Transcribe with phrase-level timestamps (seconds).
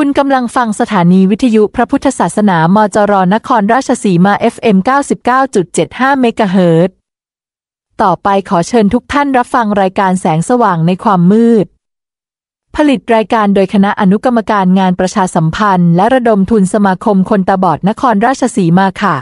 [0.00, 4.76] คุณกำลังฟังสถานีวิทยุพระพุทธศาสนามจรนครราชสีมา FM
[5.48, 6.94] 99.75 เมกะเฮิรตซ์
[8.02, 11.66] ต่อไปขอเชิญทุกท่านรับฟังรายการแสงสว่างในความมืด
[12.76, 19.16] ผลิตรายการโดยคณะอนุกรรมการงานประชาสัมพันธ์ และระดมทุนสมาคมคนตาบอดนครราชสีมาค่ะ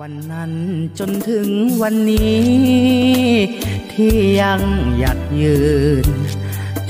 [0.00, 0.52] วันนั้น
[0.98, 1.48] จนถึง
[1.82, 2.46] วันนี้
[3.92, 4.60] ที่ยัง
[4.98, 5.58] หยัดยื
[6.04, 6.06] น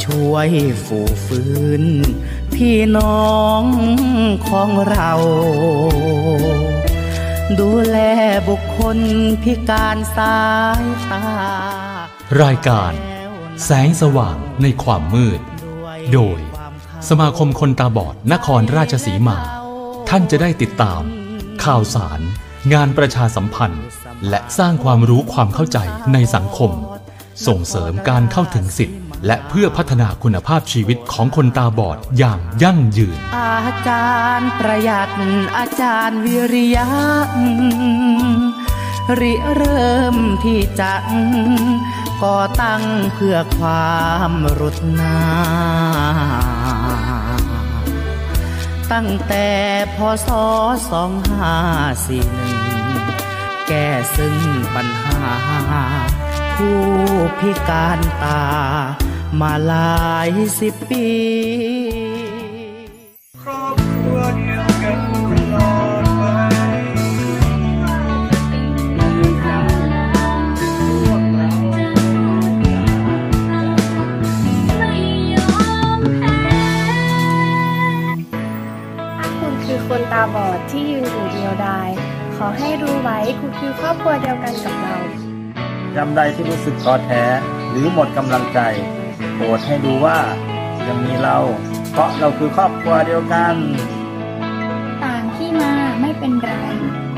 [0.07, 0.51] ช่วย
[0.87, 1.85] ฝูฟื้น
[2.55, 3.63] พี่น้อง
[4.49, 5.13] ของเรา
[7.61, 7.99] ดูแล
[8.49, 8.99] บุคคล
[9.43, 10.39] พิการสา
[10.81, 11.25] ยตา
[12.43, 12.93] รายการ
[13.65, 15.41] แสงสว่างในความมืด
[16.13, 16.41] โดย
[17.09, 19.39] สมาคมคนตาบอดนครราชสีมา
[20.09, 21.03] ท่านจะได้ติดตาม
[21.65, 22.21] ข่าวสาร
[22.73, 23.85] งานประชาสัมพันธ์
[24.29, 25.79] และสร้างความรู้ความเข้าใจ
[26.13, 26.73] ในสังคม
[27.47, 28.97] ส่งเสริมการเข้าถึงสิทธิ
[29.27, 35.11] และเพื่อพัฒนาคุณภาพชีวิตของคนตาบอดอย่างยั่งยืน อาจารย์ประหยัด
[35.57, 36.87] อาจารย์วิริยะ
[39.21, 40.95] ริเริ่มที่จะ
[42.23, 42.83] ก่อตั้ง
[43.15, 43.95] เพื่อควา
[44.31, 45.17] มรุดนา
[48.93, 49.49] ตั้งแต่
[49.97, 50.29] พศ
[50.91, 51.57] สองห้า
[52.07, 52.59] สี่หนึ่ง
[53.69, 54.37] แก้ซึ่ง
[54.75, 55.21] ปัญหา
[56.57, 56.81] ผู้
[57.41, 58.43] พิการตา
[59.41, 61.07] มาหลายสิบปี
[63.43, 64.99] ครอบครัวเดียวกัน
[65.31, 66.25] ตลอดไป
[68.99, 69.59] พวกเรา
[79.41, 81.91] คุณคือคนตาบอดที่ยืนอยู่เดียวดาย
[82.37, 84.97] ขอให้รู้ไว้คุณคือครอบครัวเดียวกันกับเรา
[85.97, 87.23] จำใดที่รู้สึกท้อแท้
[87.71, 88.61] หรือหมดกำลังใจ
[89.37, 90.19] โปรดให้ดูว่า
[90.89, 91.39] ยังมีเรา
[91.93, 93.55] เพราะเราคือครอบครัวเดียวกัน
[95.05, 96.53] ต่างที่มาไม่เป็นไร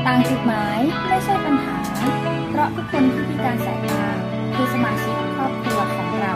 [0.05, 1.75] ต่างจุดหมายไม่ใช่ปัญหา
[2.49, 4.03] เพราะทุกคนที่พิการสายตา
[4.55, 6.33] คือสมาชิกครอบครัวของเรา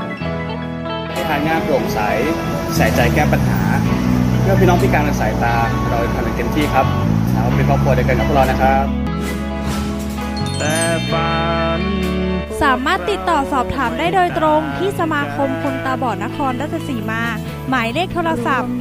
[1.09, 1.99] บริหารงานโปร่งใส
[2.75, 3.61] ใส่ใจแก้ปัญหา
[4.41, 5.55] เพื่อพี่น้องพิการทางสายตา
[5.89, 6.85] เราทำอย่างเต็มที่ครับ
[7.33, 8.85] เราเป็นครอบครัวเดียวกันกับพวกเรานะครับ
[10.57, 10.75] แต่
[11.11, 11.31] ฝั
[11.79, 11.81] น
[12.61, 17.23] สามารถติดต่อสอบถามได้โดยตรงที่สมาคมคนตาบอดนครราชสีมา
[17.69, 18.71] หมายเลขโทรศัพท์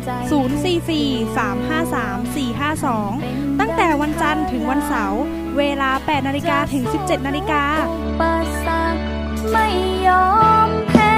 [3.12, 5.22] 044-353-452 ตั้งแต่วันจันทร์ถึงวันเสาร์
[5.58, 7.64] เวลา 8นาฬิกาถึง 17นาฬิกา
[8.20, 8.22] ป
[8.66, 8.94] สัก
[9.52, 9.68] ไม่
[10.06, 10.28] ยอ
[10.68, 11.16] มแพ้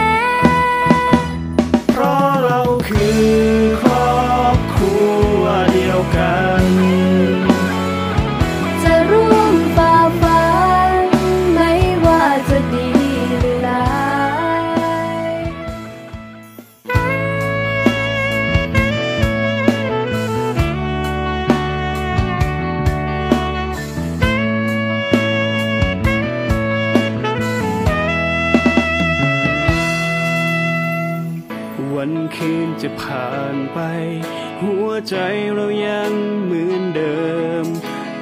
[1.93, 3.44] เพราะเราคือ
[35.09, 35.15] ใจ
[35.54, 36.12] เรายัง
[36.44, 37.19] เหมือนเดิ
[37.65, 37.66] ม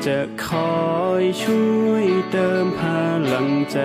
[0.06, 0.80] จะคอ
[1.20, 2.80] ยช่วยเติมพ
[3.32, 3.78] ลังใจ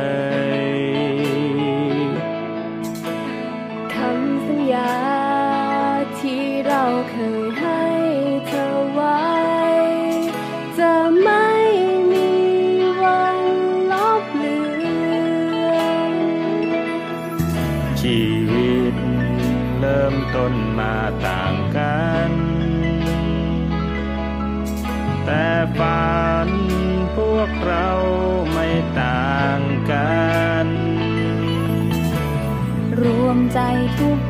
[3.94, 4.94] คำสัญญา
[6.20, 7.67] ที่เราเคยให้
[33.58, 33.60] ว
[34.16, 34.27] ม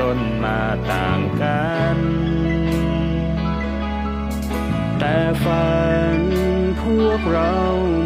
[0.00, 0.60] ต้นมา
[0.90, 1.66] ต่างกั
[1.96, 1.98] น
[4.98, 5.68] แต่ฝั
[6.16, 6.18] น
[6.82, 7.56] พวกเรา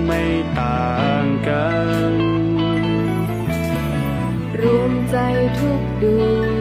[0.06, 0.22] ไม่
[0.60, 1.68] ต่างกั
[2.10, 2.12] น
[4.60, 5.16] รวมใจ
[5.58, 6.51] ทุกดวง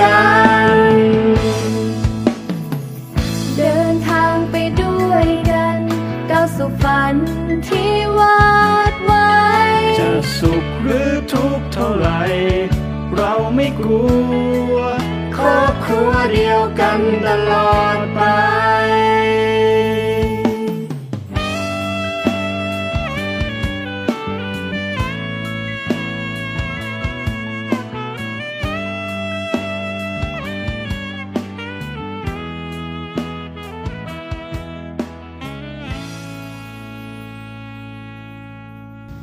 [0.00, 0.20] กั
[0.74, 0.76] น
[3.56, 5.80] เดินทางไปด้วยกัน
[6.30, 7.14] ก้าวสู่ฝัน
[7.68, 8.50] ที่วา
[8.92, 9.30] ดไว้
[9.98, 12.08] จะสุขหรือทุกข์เท่าไหร
[13.16, 14.04] เราไม่กลั
[14.72, 14.74] ว
[15.36, 18.20] ครอบครัวเดียวกันตลอดไป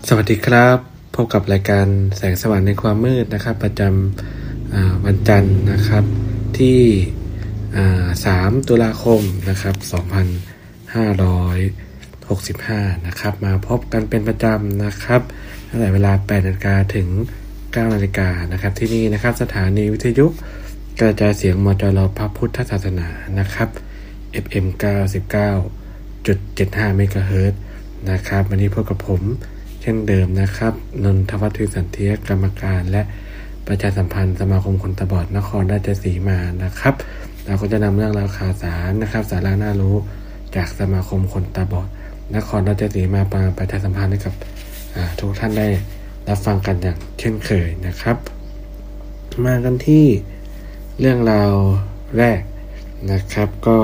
[0.10, 0.78] สวัสดีครับ
[1.16, 1.88] พบกับรายการ
[2.18, 6.04] แสงสว่างในความมืดนะครับ ประจำวันจันทร์นะครับ
[6.58, 6.80] ที่
[7.76, 9.76] อ่า3ตุลาคมนะครับ
[12.98, 15.22] 2565 นะครับ มาพบกันเป็นประจำนะครับ
[15.70, 17.08] ตั้งแต่เวลา8นาฬิกาถึง
[17.52, 20.26] 9นาฬิกานะครับ ที่นี่นะครับสถานีวิทยุ
[21.00, 23.08] กระจายเสียงมจรพระพุทธศาสนา
[23.40, 23.70] นะครับ
[24.44, 24.66] FM
[25.62, 27.60] 99.75เมกะเฮิรตซ์
[28.12, 29.24] นะครับ วันนี้พบกับผม
[29.90, 30.74] ช่นเดิมนะครับ
[31.04, 33.02] นนทวัฒน์สันเทียกรรมการและ
[33.68, 36.94] ประชาสัมพันธ์สมาคมคนตาบอดนครราชสีมานะครับ
[37.46, 39.96] เราก็จะนำเรื่องราวข่าวสารนะครับ สาระน่ารู้
[40.56, 41.88] จากสมาคมคนตาบอด
[42.36, 44.34] นครราชสีมามาประชาสัมพันธ์ให้กับ
[45.20, 45.68] ทุกท่านได้
[46.30, 48.18] รับฟังกันอย่างเช่นเคยนะครับ
[49.46, 50.06] มากันที่
[51.00, 51.54] เรื่องราว
[52.18, 52.40] แรก
[53.12, 53.78] นะครับ ก็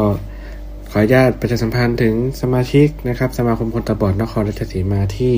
[0.92, 5.36] ขออนุญาตประชาสัมพันธ์ถึงสมาชิกนะครับ สมาคมคนตาบอดนครราชสีมาที่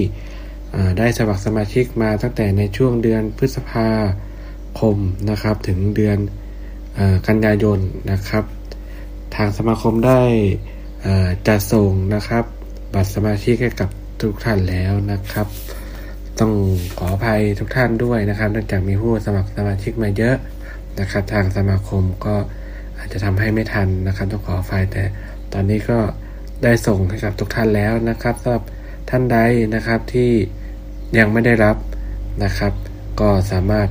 [0.98, 3.90] ได้สมัครสมาชิกมาตั้งแต่ในช่วงเดือนพฤษภา
[4.80, 4.98] คม
[5.30, 6.18] นะครับถึงเดือน
[7.28, 7.80] กันยายน
[8.12, 8.44] นะครับ
[9.36, 10.22] ทางสมาคมได้
[11.48, 12.44] จัดส่งนะครับ
[12.94, 13.90] บัตรสมาชิกให้กับ
[14.22, 15.48] ทุกท่านแล้วนะครับ
[16.40, 16.52] ต้อง
[16.98, 20.36] ขออภัยทุกท่านด้วยนะครับเนื่องจากมีผู้สมัครสมาชิกมาเยอะ
[21.00, 22.36] นะครับ ทางสมาคมก็
[22.98, 25.04] อาจจะทำให้ไม่ทันนะครับต้องขออภัยแต่
[25.54, 26.00] ตอนนี้ก็
[26.64, 28.64] ได้ส่งให้กับทุกท่านแล้วนะครับสำหรับ
[29.10, 29.40] ท่านใด
[29.76, 30.32] นะครับที่
[31.18, 31.76] ยังไม่ได้รับ
[32.44, 32.74] นะครับ
[33.20, 33.88] ก็สามารถ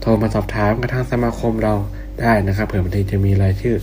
[0.00, 1.74] โทรมาสอบถามกับทางสมาคมเรา
[2.20, 3.76] ได้นะครับเผื่อบางทีจะมีรายชื่อ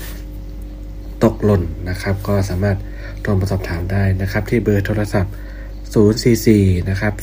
[1.23, 2.77] ตกหล่นนะครับ ก็สามารถ
[3.21, 5.33] โทรมาสอบถามได้นะครับ ที่เบอร์โทรศัพท์
[5.91, 7.13] 044 นะครับ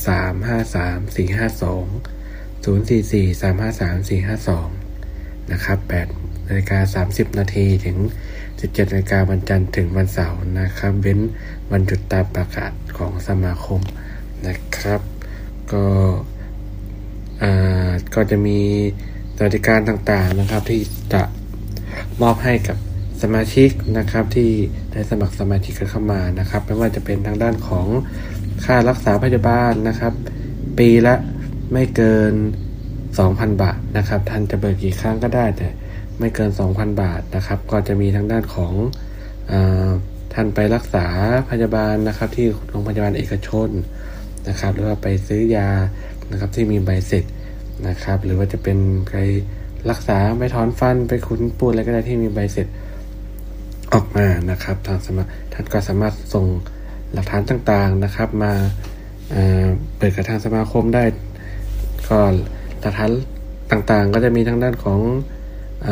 [0.71, 4.29] 353 452 044 353
[4.69, 5.79] 452 นะครับ
[6.15, 7.97] 8นาฬิกา30 นาทีถึง
[8.45, 11.19] 17นาฬิกาวันจันทร์ถึงวันเสาร์นะครับ เว้น
[11.71, 13.81] วันหยุดตามประกาศของสมาคม
[14.47, 15.10] นะครับ
[15.73, 15.85] ก็
[17.41, 18.59] อ่าก็จะมี
[19.37, 20.81] สวัสดิการต่างๆนะครับที่
[21.13, 21.23] จะ
[22.21, 22.77] มอบให้กับ
[23.21, 24.51] สมาชิกนะครับที่
[24.91, 27.87] ได้สมัครสมาชิกกันเข้ามานะครับไม่ว่าจะเป็นทางด้านของ
[28.65, 30.13] ค่ารักษาพยาบาลนะครับ
[30.77, 31.15] ปีละ
[31.73, 32.33] ไม่เกิน
[32.97, 35.67] 2,000 บาทนะครับ ท่านจะเบิกกี่ครั้งก็ได้แต่
[36.19, 38.73] ไม่เกิน 2,000 บาทนะครับ ก็จะมีทางด้านของ
[39.51, 39.53] อ
[40.33, 41.05] ท่านไปรักษา
[41.49, 43.69] พยาบาลนะครับ ที่โรงพยาบาลเอกชน
[44.47, 45.69] นะครับหรือว่าไปซื้อยา
[46.31, 47.23] นะครับที่มีใบเสร็จ
[47.87, 48.77] นะครับ หรือว่าจะเป็น
[49.09, 49.13] ไป
[49.89, 52.67] รักษาไปถอนฟันไปขุนปูนอะไรก็ได้ที่มีใบเสร็จ
[53.93, 56.45] ออกมานะครับทางสมาท่านก็สามารถส่ง
[57.13, 58.53] หลักฐานต่างๆนะครับ มา
[59.31, 61.03] เเปิดกับทางสมาคมได้
[62.09, 62.19] ก็
[62.81, 63.11] หลักฐาน
[63.71, 64.99] ต่างๆ ก็จะมีทางด้านของ
[65.85, 65.87] อ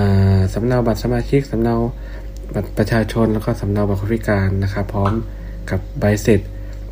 [0.53, 1.75] สำเนาบัตรสมาชิกสำเนา
[2.53, 5.13] บัตรประชาชนแล้วก็สำเนาบัตรคนพิการนะครับ พร้อม
[5.70, 6.41] กับใบเสร็จ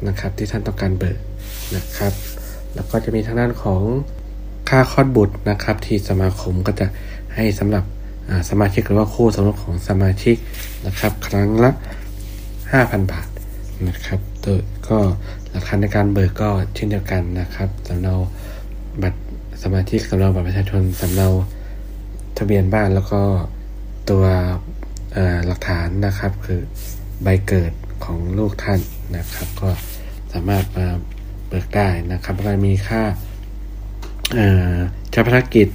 [0.07, 1.26] นะครับที่ท่านต้องการเบิก
[1.75, 2.13] นะครับ
[2.75, 3.81] แล้วก็จะมีทางด้านของ
[4.69, 6.85] ค่าคลอดบุตรนะครับ ที่สมาคมก็จะ
[7.35, 7.83] ให้สำหรับ
[8.49, 10.35] สมาชิกหรือว่าคู่สมรสของสมาชิก
[10.85, 11.71] นะครับ ครั้งละ
[12.41, 13.27] 5,000 บาท
[13.89, 14.97] นะครับโดยก็
[15.51, 18.13] หลักฐานในการเบิกก็เช่นเดียวกันนะครับสำเนา
[19.01, 19.19] บัตร
[19.63, 21.27] สมาชิกสำเนาบัตรประชาชนสำเนา
[22.37, 23.21] ทะเบียนบ้านแล้วก็
[24.09, 24.23] ตัว
[25.47, 26.61] หลักฐานนะครับ คือ
[27.23, 27.71] ใบเกิด
[28.05, 28.79] ของลูกท่าน
[29.17, 29.69] นะครับ ก็
[30.33, 30.87] สามารถมา
[31.47, 33.01] เบิกได้นะครับแล้วก็มีค่า
[35.13, 35.69] ชาพนักกิจ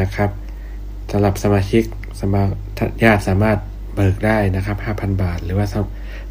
[0.00, 0.30] นะครับ
[1.10, 1.84] สำหรับสมาชิก
[2.20, 2.42] สมา
[3.04, 3.58] ญาติสามารถ
[3.94, 5.66] เบิกได้นะครับ 5,000 บาท หรือว่า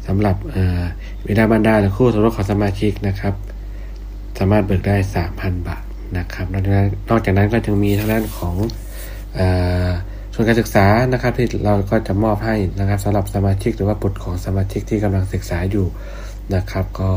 [0.06, 0.36] สำหรับ
[1.26, 3.34] วิดาบรรดาหรือคู่สมรสของสมาชิกนะครับ
[4.38, 4.96] สามารถเบิกได้
[5.32, 5.82] 3,000 บาท
[6.18, 6.46] นะครับ
[7.10, 8.54] นอกจากนั้นก็จะมีทางด้านของ
[10.34, 15.86] ส่วนการศึกษานะครับที่เราก็จะมอบให้นะครับสำหรับสมาชิกหรือว่าบุตรของสมาชิกที่กำลังศึกษาอยู่
[16.54, 17.10] นะครับ ก็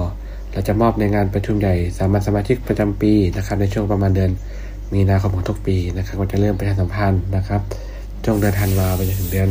[0.58, 4.32] เราจะมอบในงานประชุมใหญ่สามัญสมาชิกประจำปีนะครับในช่วงประมาณเดือน
[4.94, 7.62] มีนาคมของทุกปีนะครับก็จะเริ่มประชาสัมพันธ์นะครับ
[8.24, 9.50] ช่วงเดือนธันวาไปจนถึงเดือน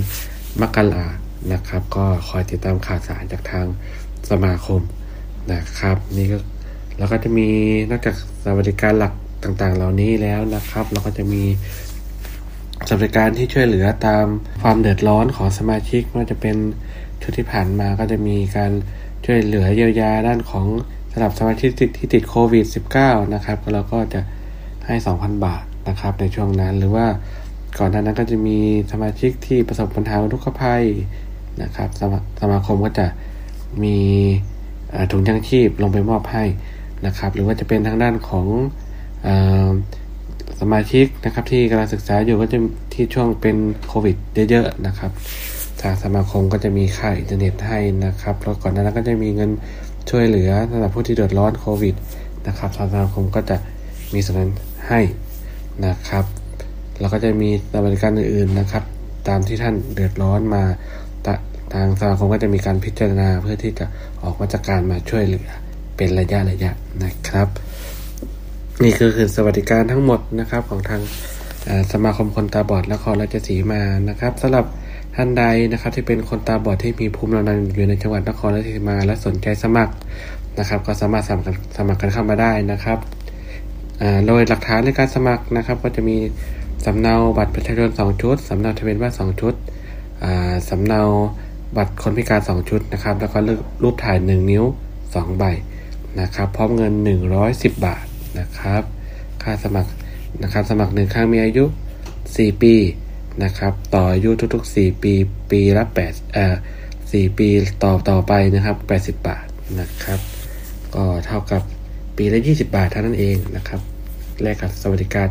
[0.60, 1.06] มกรา
[1.52, 3.66] นะครับ ก็คอยติดตามข่าวสารจากทาง
[4.30, 4.80] สมาคม
[5.52, 6.38] นะครับ นี่ก็
[6.98, 7.48] แล้วก็จะมี
[7.90, 9.12] นอกจากสวัสดิการหลัก
[9.44, 11.42] ต่างๆ เหล่านี้แล้วนะครับ เราก็จะมี
[12.88, 14.26] สวัสดิการที่ช่วยเหลือตาม
[14.62, 16.56] ความเดือดร้อนของสมาชิกไม่ว่าจะเป็น
[17.22, 18.72] ชุดที่ผ่านมาก็จะมีการ
[19.24, 20.66] ช่วยเหลือเยียวยาด้านของ
[21.18, 22.66] สำหรับสมาชิกที่ติดโควิด
[22.98, 24.20] -19 นะครับเราก็จะ
[24.86, 27.06] ให้ 2,000 บาทนะครับในช่วงนั้น หรือว่า
[27.78, 28.58] ก่อนหน้านั้นก็จะมี
[28.92, 30.84] สมาชิกที่ประสบปัญหาทุกขภัย
[31.62, 33.06] นะครับสมาสมาคมก็จะ
[33.82, 33.96] มี
[35.10, 36.44] ถุงยังชีพลงไปมอบให้
[37.06, 38.46] นะครับ หรือว่าจะเป็นทางด้านของ
[39.26, 39.28] อ
[40.60, 42.58] สมาชิกนะครับที่กำลังศึกษาอยู่ก็จะ
[42.94, 43.56] ที่ช่วงเป็น
[43.86, 44.16] โควิด
[44.50, 45.10] เยอะๆนะครับ
[45.80, 49.50] ทางสมาคมก็จะมีค่าอินเทอร์เน็ตให้นะครับแล้วก่อนหน้านั้นก็จะมีเงิน
[50.10, 51.94] ช่วยเหลือสำหรับผู้ที่เดือดร้อนโควิด
[52.46, 53.56] นะครับทางสมาคมก็จะ
[54.14, 54.50] มีส่วนนั้น
[54.88, 55.00] ให้
[55.86, 56.24] นะครับ
[57.00, 57.50] แล้วก็จะมี
[57.86, 58.82] บริการอื่นๆนะครับ
[59.28, 60.64] ตามที่ท่านเดือดร้อนมา
[61.74, 63.86] ทางสมาคมก็จะมีการพิจารณาเพื่อที่จะ
[64.22, 65.48] ออกมาตรการมาช่วยเหลือ
[65.96, 66.70] เป็นระยะระยะ
[67.04, 67.48] นะครับ
[68.82, 71.00] นี่คือคือสวัสดิการทั้งหมดนะครับของทาง
[71.92, 74.64] สมาคมคนตาบอดและคอราชสีมานะครับสำหรับ
[75.18, 79.94] ท่านใดนะครับที่เป็นคนตาบอดที่มีภูมิลำเนาอยู่ในจังหวัดนครราชสีมาและสนใจสมัคร
[80.58, 82.98] นะครับ ก็สามารถสมัครสมัครกันเข้ามาได้นะครับ
[84.26, 86.16] โดยหลักฐานในการสมัครนะครับ ก็จะมี
[86.84, 89.54] สำเนาบัตรประชาชน2ชุดสำเนาทะเบียนบ้าน2ชุด
[90.68, 91.00] สำเนา
[91.76, 93.38] บัตรคนพิการ 2 ชุดนะครับ แล้วก็
[93.82, 94.64] รูปถ่าย 1 นิ้ว
[95.02, 95.44] 2 ใบ
[96.20, 96.92] นะครับ พร้อมเงิน
[97.38, 98.04] 110 บาท
[98.38, 98.82] นะครับ
[99.42, 99.90] ค่าสมัคร
[100.42, 101.64] นะครับ สมัครหนึ่งครั้งมีอายุ
[102.12, 102.74] 4 ปี
[103.44, 105.12] นะครับ ต่ออายุทุกๆ 4 ปี
[105.50, 106.54] ปีละ8เอ่อ
[106.96, 107.48] 4ปี
[107.82, 108.76] ต่อต่อไปนะครับ
[109.18, 109.46] 80 บาท
[109.80, 110.20] นะครับ
[110.94, 111.62] ก็เท่ากับ
[112.16, 113.80] ปีละ 20 บาทเท่านั้นเองนะครับ
[114.42, 115.28] แลกกับสวัสดิการ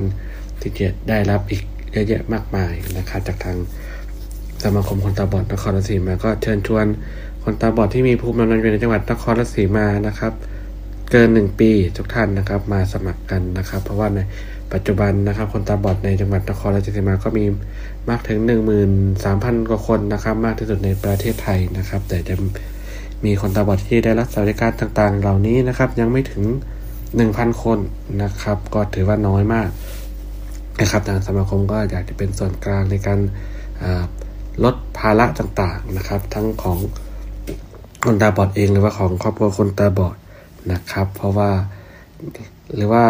[0.62, 3.58] ที่จะได้รับอีกเยอะแยะมากมายนะครับ จากทาง
[4.64, 6.86] สมาคมคนตาบอดนครราชสีมาก็เชิญชวน
[7.44, 10.34] คนตาบอดที่มีภูมิลำเนาอยู่ในจังหวัดนครราชสีมานะครับ
[11.12, 14.20] เกินหนึ่งปีทุกท่านนะครับ มาสมัครกันนะครับ เพราะว่าใน
[14.74, 17.46] ปัจจุบันนะครับคนตาบอดในจังหวัดนครราชสีมาก็มี
[18.10, 18.40] มากถึง
[19.06, 22.36] 13,000 กว่าคนนะครับ มากที่สุดในประเทศไทยนะครับ แต่จะ
[23.26, 26.44] มีคนตาบอดที่ได้รับสวัสดิการต่างๆ เหล่านี้นะครับ ยังไม่ถึง
[27.04, 27.80] 1,000 คน
[28.24, 29.70] นะครับ ก็ถือว่าน้อยมาก
[30.82, 33.20] นะครับทางสมาคมก็อยากจะเป็นส่วนกลางในการ
[34.64, 36.78] ลดภาระต่างๆนะครับ ทั้งของ
[38.06, 40.16] คนตาบอดเองหรือว่าของครอบครัวคนตาบอด
[40.72, 41.50] นะครับ เพราะว่า
[42.76, 43.04] หรือว่า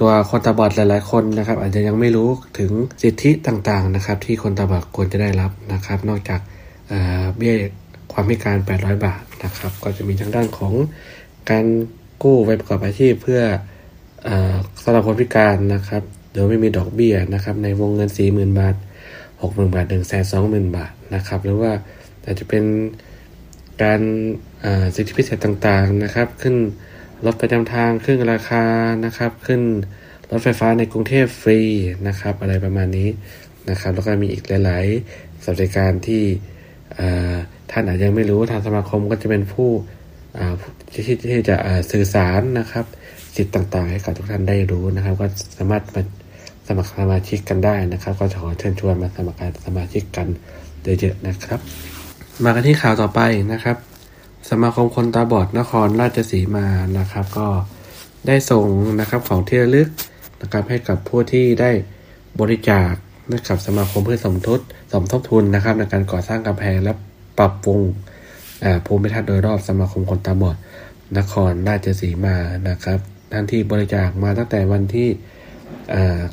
[0.00, 2.28] ตัวคนตาบอดหลาย ๆ คนนะครับ อาจจะยังไม่รู้
[2.58, 6.40] ถึงสิทธิต่าง ๆ นะครับ ที่คนตาบอดควรจะได้รับนะครับ นอกจาก
[7.36, 7.54] เบี้ย
[8.12, 10.72] ความพิการ 800 บาทนะครับ ก็จะมีทางด้านของ
[11.50, 11.66] การ
[12.22, 13.40] กู้ไว้ประกอบอาชีพเพื่อ
[14.26, 14.30] อ
[14.82, 16.02] สำหรับคนพิการนะครับ
[16.32, 18.74] โดยไม่มีดอกเบี้ยนะครับ ในวงเงินสี่หมื่นบาท
[19.42, 21.72] หกหมื่นบาทหนึ่งแสนสองหมื่นบาทนะครับ หรือว่า
[22.24, 22.64] อาจจะเป็น
[23.82, 24.00] การ
[24.94, 26.56] สิทธิพิเศษต่าง ๆ นะครับ ขึ้น
[27.26, 28.64] รถประจำทางขึ้นราคา
[29.04, 29.62] นะครับ ขึ้น
[30.30, 31.60] รถไฟฟ้าในกรุงเทพฟรี
[32.08, 33.08] นะครับ อะไรประมาณนี้
[33.70, 34.84] นะครับ แล้วก็มีอีกหลาย
[35.14, 36.22] ๆสวัสดิการที่
[37.70, 39.70] ท่านอาจจะยังไม่รู้ทางสมาคมก็จะเป็นผู้
[40.92, 41.56] ที่ที่จะ
[41.90, 42.84] สื่อสารนะครับ
[43.36, 46.02] สิทธิ์ต่าง ๆ ให้กับทุกท่านได้รู้นะครับ ก็สามารถมา
[46.66, 50.26] สมัครสมาชิกกันได้นะครับ ก็ขอเชิญชวนมาสมัครสมาชิกกัน
[51.00, 51.60] เยอะๆนะครับ
[52.44, 53.20] มากันที่ข่าวต่อไป
[53.52, 53.89] นะครับ
[54.48, 56.66] สมาคมคนตาบอดนครราชสีมา
[56.98, 57.48] นะครับ ก็
[58.26, 58.66] ได้ส่ง
[59.00, 59.88] นะครับของที่ระลึก
[60.40, 61.70] นะครับให้กับผู้ที่ได้
[62.40, 62.92] บริจาค
[63.34, 64.60] นะครับสมาคมเพื่อสมทบ
[64.92, 66.92] สมทบทุนนะครับ ในการก่อสร้างกำแพงและ
[67.38, 67.80] ปรับปรุง
[68.86, 70.56] ภูมิทัศน์โดยรอบสมาคมคนตาบอด
[71.18, 72.36] นครราชสีมา
[72.68, 72.98] นะครับ
[73.32, 75.08] ท่านที่บริจาคมาตั้งแต่วันที่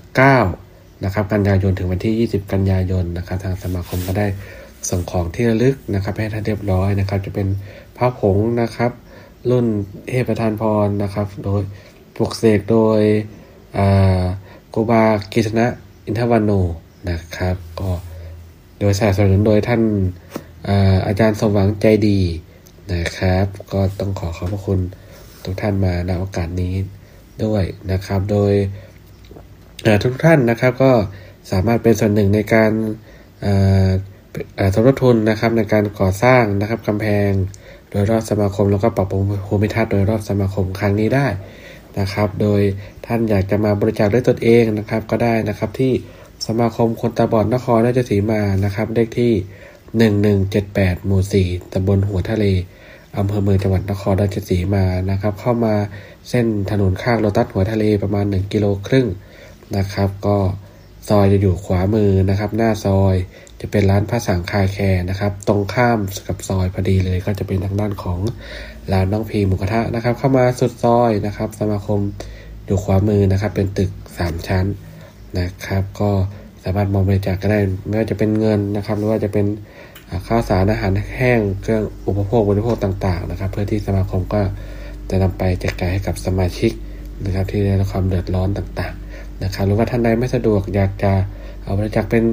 [0.09, 4.27] 9นะครับกันยายนถึงวันที่ 20 กันยายนนะครับ ทางสมาคมก็ได้
[4.89, 7.47] ส่งของที่ระลึกนะครับ ให้ท่านเรียบร้อยนะครับ จะเป็น
[7.97, 8.91] พระผงนะครับ
[9.49, 9.65] รุ่น
[10.09, 11.61] เทพประธานพรนะครับ โดย
[12.15, 13.01] ปลุกเสกโดย
[14.69, 15.67] โกบากิชนะ
[16.05, 16.51] อินทวานโน
[17.09, 17.91] นะครับ ก็
[18.79, 19.81] โดยสนับสนุนโดยท่าน
[21.07, 22.19] อาจารย์สมหวังใจดี
[22.93, 24.79] นะครับ ก็ต้องขอขอบพระคุณ
[25.43, 26.73] ทุกท่านมาในโอกาสนี้
[27.43, 28.53] ด้วยนะครับ โดย
[30.03, 30.91] ทุกท่านนะครับก็
[31.51, 32.71] สามารถเป็นส่วนหนึ่งในการ
[34.73, 37.29] สมทบทุนนะครับในการก่อสร้างนะครับกำแพง
[37.91, 41.27] โดยรอบสมาคม แล้วก็ปรับปรุงภูมิทัศน์โดยรอบสมาคมครั้งนี้ได้
[41.99, 42.61] นะครับ โดย
[43.05, 45.93] ท่านอยากจะมาบริจาคด้วยตนเองนะครับ ก็ได้นะครับที่
[46.47, 49.33] สมาคมคนตาบอดนครราชสีมานะครับเลขที่
[50.39, 52.45] 1178 หมู่ 4ตำบลหัวทะเล
[53.17, 55.75] อำเภอเมืองจังหวัดนครราชสีมานะครับ เข้ามา
[56.29, 59.07] เส้นถนนข้างโลตัสหัวทะเลประมาณ 1 กิโลครึ่ง
[59.77, 60.37] นะครับ ก็
[61.09, 63.15] ซอยจะอยู่ขวามือนะครับ หน้าซอย
[63.61, 68.19] จะเป็นร้านพระสังคาแคร์นะครับ ตรงข้ามกับซอยพอดีเลย ก็จะเป็นทางด้านของ
[68.93, 71.99] ร้านน้องพีหมูกระทะนะครับ เข้ามาสุดซอยนะครับ สมาคม
[72.65, 74.65] อยู่ขวามือนะครับ เป็นตึก 3 ชั้น
[75.39, 76.11] นะครับ ก็
[76.63, 79.45] สามารถมองบริจาคก็ได้ไม่ว่าจะเป็นเงินนะครับ หรือว่าจะเป็น
[80.27, 84.41] ข้าวสารอาหารแห้งเครื่องอุปโภคบริโภคต่าง ๆ นะครับ เพื่อที่สมาคมก็
[85.09, 86.71] จะนำไปแจกจ่ายให้กับสมาชิก
[87.25, 91.13] นะครับ ที่ได้รับความเดือดร้อนต่างๆนะครับ หรือว่าท่านใดไม่สะดวกอยากจะ
[91.63, 92.23] เอาบริจาคเป็น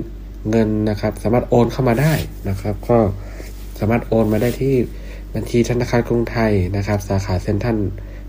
[0.50, 2.14] เงินนะครับ สามารถโอนเข้ามาได้
[2.48, 2.98] นะครับ ก็
[3.78, 4.74] สามารถโอนมาได้ที่
[5.34, 7.78] บัญชีธนาคารกรุงไทยนะครับ สาขาเซ็นทรัล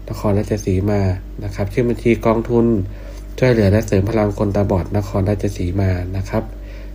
[0.10, 1.02] นครราชสีมา
[1.44, 2.66] นะครับ ชื่อบัญชีกองทุน
[3.40, 6.44] ช่วยเหลือและเสริมพลังคนตาบอดนครราชสีมานะครับ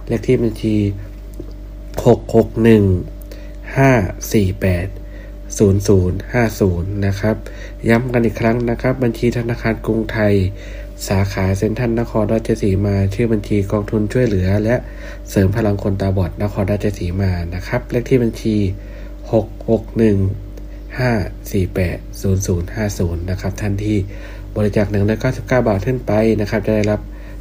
[0.09, 0.77] เลขที่บัญชี
[2.07, 2.83] หกหกหนึ่ง
[3.77, 3.91] ห้า
[4.33, 4.87] สี่แปด
[5.59, 7.37] ศูนย์ศูนย์ห้าศูนย์นะครับ
[7.89, 10.35] ย้ำกันอีกครั้งนะครับ บัญชีธนาคารกรุงไทย
[11.09, 14.77] สาขาเซ็นทรัลนครราชสีมาชื่อบัญชีกองทุนช่วยเหลือ และ
[15.31, 18.57] เสริมพลังคนตาบอดนครราชสีมานะครับเลขที่บัญชี
[19.33, 20.17] หกหกหนึ่ง
[20.99, 21.11] ห้า
[21.53, 23.99] สี่แปดศูนย์ศูนย์ห้าศูนย์นะครับท่านที่
[24.57, 27.01] บริจาคหนึ่งร้อยเก้าสิบเก้าบาทขึ้นไปนะครับ จะได้รับ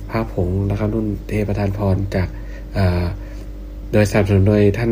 [0.09, 2.27] ผ้าผงนะครับรุ่นเทประธานพรจาก
[3.91, 4.91] โดยสนับสนุนโดยท่าน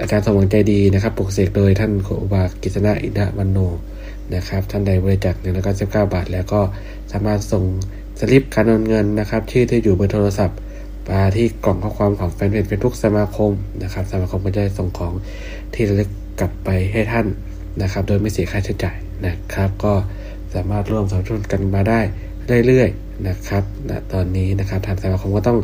[0.00, 3.58] อาจารย์สมหวังใจดีนะครับปลุกเสกโดยท่านโคบากิษณะอินทวันโน
[4.34, 6.60] นะครับท่านใดบริจาคหนึ่งร้อยเก้าสิบเก้าบาท แล้วก็
[7.12, 7.64] สามารถส่ง
[8.20, 10.58] สลิปการโอนเงินนะครับ ชื่อที่อยู่เบอร์โทรศัพท์
[11.10, 15.12] มาที่กล่องข้อความของแฟนเพจเฟซบุ๊กสมาคมนะครับ สมาคมก็จะส่งของ
[15.74, 17.26] ที่ระลึกกลับไปให้ท่าน
[17.82, 19.92] นะครับ โดยไม่เสียค่าใช้จ่ายนะครับ ก็
[20.54, 22.00] สามารถร่วมสนับสนุนกันมาได้
[22.66, 25.58] เรื่อยๆนะครับณตอนนี้นะครับทางสมาคมก็ต้อง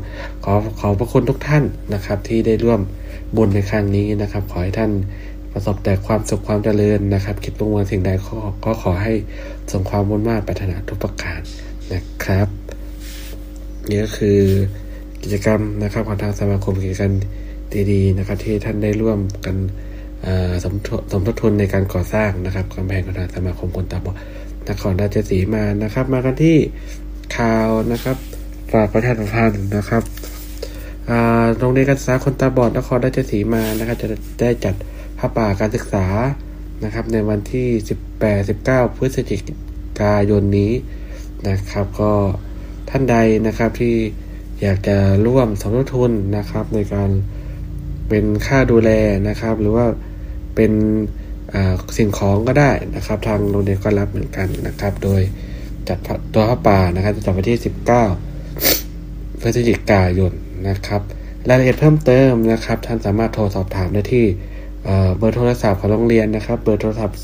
[0.44, 2.80] ขอขอบพระคุณทุกท่านนะครับ ที่ได้ร่วม
[3.36, 4.90] บุญในครั้งนี้นะครับ ขอให้ท่าน
[5.58, 8.10] ประสบแต่ความสุขความเจริญนะครับ คิดลงวางสิ่งใด
[8.64, 9.12] ก็ขอให้
[9.70, 11.40] สมความมุ่งมั่ปรารถนาทุกประการ
[11.92, 12.48] นะครับ
[13.88, 14.40] นี่ก็คือ
[15.22, 17.12] กิจกรรมนะครับของทางสมาคมกิจกรรม
[17.92, 19.56] ดีๆนะครับ ที่ท่านได้ร่วมกัน
[20.64, 20.74] สม
[21.12, 24.16] สมทบทุนในการก่อสร้างนะครับกำแพงของทางสมาคมคนตาบอด
[24.70, 26.56] นครราชสีมานะครับ มากันที่
[27.36, 28.16] ข่าวนะครับ
[28.72, 30.02] ฝากประชาสัมพันธ์นะครับ
[31.58, 34.06] โรงเรียนการศึกษาคนตาบอดนครราชสีมานะครับ จะ
[34.42, 34.74] ได้จัด
[35.18, 36.06] ผ้าป่าการศึกษา
[36.84, 37.68] นะครับ ในวันที่
[38.32, 39.36] 18-19 พฤศจิ
[40.00, 40.72] กายนนี้
[41.48, 42.12] นะครับ ก็
[42.88, 43.94] ท่านใดนะครับที่
[44.62, 47.10] อยากจะร่วมสมทบทุนนะครับ ในการ
[48.08, 48.90] เป็นค่าดูแล
[49.28, 49.86] นะครับ หรือว่า
[50.54, 50.72] เป็น
[51.96, 55.20] สิ่งของก็ได้นะครับ ทางโรงเรียนก็รับเหมือนกันนะครับ โดย
[55.88, 55.98] จัด
[56.34, 57.58] ตัวผ้าป่านะครับจะจัดวันที่
[58.48, 60.32] 19 พฤศจิกายน
[60.68, 61.00] นะครับ
[61.48, 64.24] รายละเอียดเพิ่มเติมนะครับ ท่านสามารถโทรสอบถามได้ที่
[65.16, 67.18] เบอร์โทรศัพท์ของโรงเรียนนะครับ เบอร์โทรศัพท์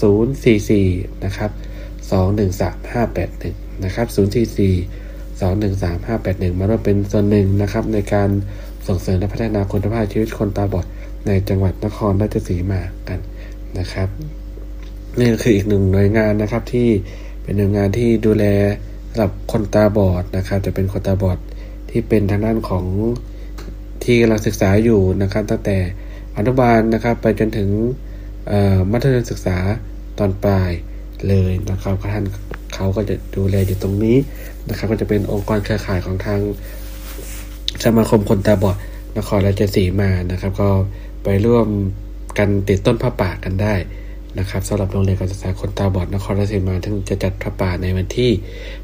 [0.58, 1.50] 044 นะครับ
[2.22, 4.16] 213581 นะครับ 044
[5.40, 8.28] 213581 มาร่วมเป็นส่วนหนึ่งนะครับ ในการ
[8.86, 10.86] ส่งเสริมและพัฒนาคุณภาพชีวิตคนตาบอด
[11.26, 13.20] ในจังหวัดนครราชสีมากัน
[13.78, 14.08] นะครับ
[15.18, 16.88] นี่คืออีกหนึ่งหน่วยงานนะครับที่
[17.42, 18.44] เป็นหน่วยงานที่ดูแล
[19.08, 21.38] สำหรับคนตาบอดนะครับ จะเป็นคนตาบอด
[21.90, 22.84] ที่เป็นทางด้านของ
[24.04, 25.76] ที่กำลังศึกษาอยู่นะครับ ตั้งแต่
[26.36, 27.68] อนุบาลนะครับ ไปจนถึง
[28.90, 29.58] มัธยมศึกษา
[30.18, 30.70] ตอนปลาย
[31.28, 32.26] เลยนะครับท่าน
[32.74, 34.16] เขาก็จะดูแลอยู่ตรงนี้
[34.68, 36.40] นะครับ ก็จะเป็นองค์กรเครือข่ายของทาง
[37.84, 38.76] สมาคมคนตาบอด
[39.18, 40.70] นครราชสีมานะครับ ก็
[41.24, 41.68] ไปร่วม
[42.38, 43.74] กันติดต้นผ้าป่ากันได้
[44.38, 48.30] นะครับสำหรับโรงเรียนการศึกษาคนตาบอดนครราชสีมาทั้งจะจัดผ้าป่าในวันที่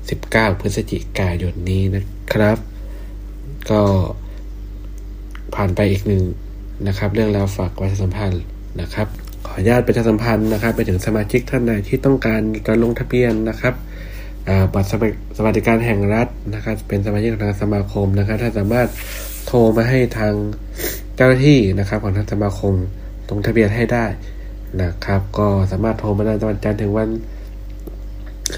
[0.05, 2.59] 19 พฤศจิกายนนี้นะครับ
[3.71, 3.81] ก็
[5.55, 6.23] ผ่านไปอีกหนึ่ง
[6.87, 8.43] นะครับ เรื่องราวฝากประชาสัมพันธ์
[8.81, 9.07] นะครับ
[9.47, 13.75] ขออนุญาตประชาสัมพันธ์นะครับ ไปถึงสมาชิกท่านใดที่ต้องการจะลงทะเบียนนะครับ
[14.75, 14.89] บัตร
[15.37, 18.89] สวัสดิการแห่งรัฐนะครับ เป็นสมาชิกของทางสมาคมนะครับถ้าสามารถ
[19.47, 20.35] โทรมาให้ทาง
[21.17, 22.75] เจ้าหน้าที่นะครับของทางสมาคม
[23.31, 24.07] ลงทะเบียนให้ได้
[24.83, 27.09] นะครับ ก็สามารถโทรมาได้วันจันทร์ถึงวัน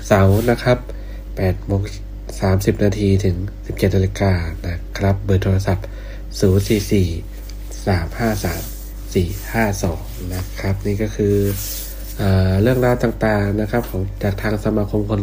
[0.06, 0.78] เสาร์นะครับ
[1.22, 1.82] 8โมง
[2.32, 4.32] 30 นาทีถึง 17นาฬิกา
[4.66, 5.86] นะครับ เบอร์โทรศัพท์
[6.60, 7.29] 044
[7.90, 11.36] 353 452นะครับ นี่ก็คือ
[12.18, 12.22] เอ
[12.62, 15.20] เรื่องราวต่างๆนะครับของจากทางสมาคมคน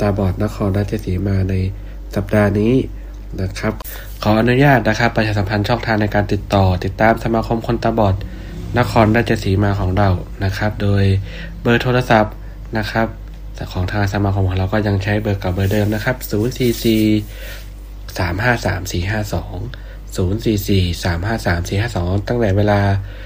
[0.00, 1.54] ตาบอดนครราชสีมาใน
[2.14, 2.74] สัปดาห์นี้
[3.42, 3.72] นะครับ
[4.22, 8.14] ขออนุญาตนะครับ ประชาสัมพันธ์ช่องทางในการติดต่อ ติดตามสมาคมคนตาบอด
[8.78, 10.08] นครราชสีมาของเรา
[10.44, 11.04] นะครับ โดย
[11.62, 12.34] เบอร์โทรศัพท์
[12.78, 13.06] นะครับ
[13.72, 19.83] ของทางสมาคมของเราก็ยังใช้เบอร์เกับเบอร์เดิมนะครับ 044 353 452
[20.16, 22.80] 044 353 452 ตั้งแต่เวลา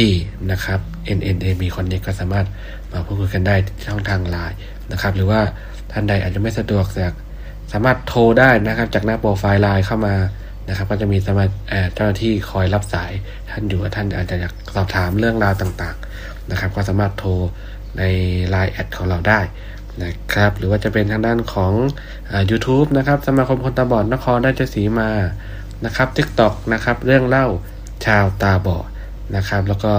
[0.51, 0.81] นะครับ
[1.17, 2.47] nnab connect ก็สามารถ
[2.93, 4.57] มาพูดคุยกันได้ช่องทางไลน์
[4.93, 5.41] นะครับ หรือว่า
[5.93, 7.13] ท่านใดอาจจะไม่สะดวกจาก
[7.73, 10.15] สามารถโทรได้นะครับ จากหน้าโปรไฟล์ไลน์เข้ามา
[10.69, 11.45] นะครับ ก็จะมีสมา
[11.95, 13.13] เจ้าหน้าที่คอยรับสาย
[13.51, 17.31] ท่านอยู่ท่านอาจจะอยากสอบถามเรื่องราวต่างๆนะครับ ก็สามารถโทร
[17.99, 18.03] ใน
[18.55, 19.41] Line แอดของเราได้
[20.03, 21.73] นะครับ หรือว่าจะเป็นทางด้านของ
[22.31, 25.11] อ YouTube นะครับ สมาคมคนตาบอดนครราชสีมา
[25.85, 27.47] นะครับ TikTok นะครับ เรื่องเล่า
[28.07, 28.85] ชาวตาบอด
[29.37, 29.93] นะครับ แล้วก็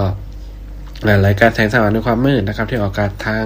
[1.26, 3.44] รายการแสงสว่างในความมืดนะครับ ที่ออกอากาศทาง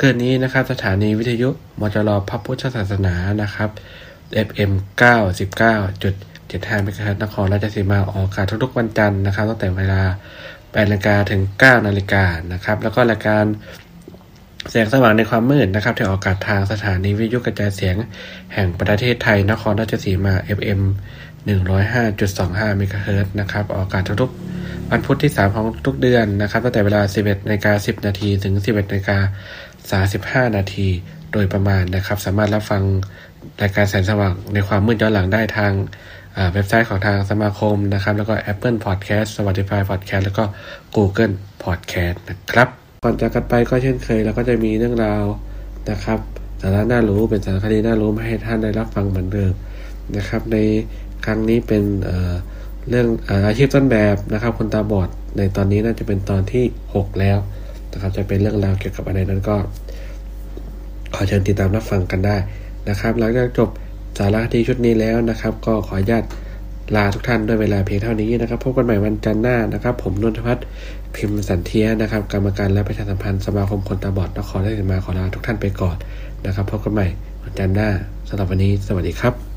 [0.00, 1.48] คืนนี้นะครับ สถานีวิทยุ
[1.80, 3.70] มจรพระพุทธศาสนานะครับ
[4.46, 10.02] FM 99.75เมกะเฮิรตซ์นครราชสีมาออกอากาศทุกๆวันจันทร์นะครับตั้งแต่เวลา
[10.44, 13.44] 8นาฬิกาถึง 9นาฬิกานะครับ แล้วก็รายการ
[14.70, 17.96] แสงสว่างในความมืดนะครับที่ออกอากาศทางสถานีวิทยุกระจายเสียง
[18.54, 20.80] แห่งประเทศไทยนครราชสีมา FM
[21.46, 24.30] 105.25เมกะเฮิรตซ์นะครับ ออกอากาศทุก
[24.90, 29.18] วันพุธที่ 3 ของทุกเดือนนะครับ ตั้งแต่เวลา 11นาฬิกา10 นาที ถึง 11นาฬิกา
[30.44, 30.88] 35 นาที
[31.32, 32.82] โดยประมาณนะครับ สามารถรับฟัง
[33.62, 35.72] รายการแสงสว่างในความมืดย้อนหลังได้ทาง
[36.52, 40.44] เว็บไซต์ของทางสมาคมนะครับ แล้วก็ Apple Podcast Spotify Podcast แล้วก็
[40.96, 42.68] Google Podcast นะครับ
[43.04, 45.24] ก่อนจากกันไปก็เช่นเคยเราก็จะมีเรื่องราว
[45.90, 46.18] นะครับ
[46.62, 49.52] สาระน่ารู้เป็นสารคดีน่ารู้มาให้ท่านได้รับฟังเหมือนเดิม
[50.16, 50.56] นะครับ ใน
[51.24, 53.08] ครั้งนี้เป็นเเรื่อง
[53.46, 57.38] อาชีพต้นแบบนะครับ คนตาบอดในตอนนี้น่าจะเป็นตอนที่ 6 แล้ว
[57.92, 59.56] นะครับ จะเป็นเรื่องราวเกี่ยวกับอะไรนั้นก็
[61.14, 62.36] ขอเชิญติดตามรับฟังกันได้
[62.88, 63.68] นะครับ หลังจากจบ
[64.18, 66.24] สารคดีชุดนี้แล้วนะครับ ก็ขออนุญาต
[66.96, 70.64] ลาทุกท่านด้วยเวลาเพียงเท่านี้นะครับ พบกันใหม่วันจันทร์หน้านะครับ ผมนนทพัฒน์
[71.14, 75.96] พิมพ์สันเทียนะครับ กรรมการและประชาสัมพันธ์สมาคมคนตาบอดนครราชสีมาขอลาทุกท่านไปก่อน
[76.46, 77.06] นะครับพบกันใหม่
[77.42, 77.88] วันจันทร์หน้า
[78.28, 79.55] สำหรับวันนี้ สวัสดีครับ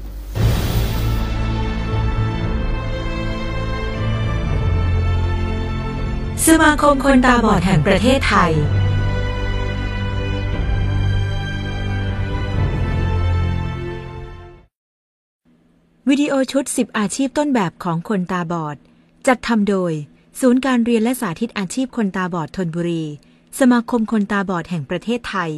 [6.49, 8.51] สมาคมคนตาบอดแห่งประเทศไทย
[16.09, 18.77] วิดีโอชุด 10 อาชีพต้นแบบของคนตาบอด
[19.27, 19.93] จัดทำโดย
[20.39, 23.03] ศูนย์การเรียนและสาธิตอาชีพคนตาบอดทนบุรี
[23.59, 25.51] สมาคมคนตาบอดแห่งประเทศไทย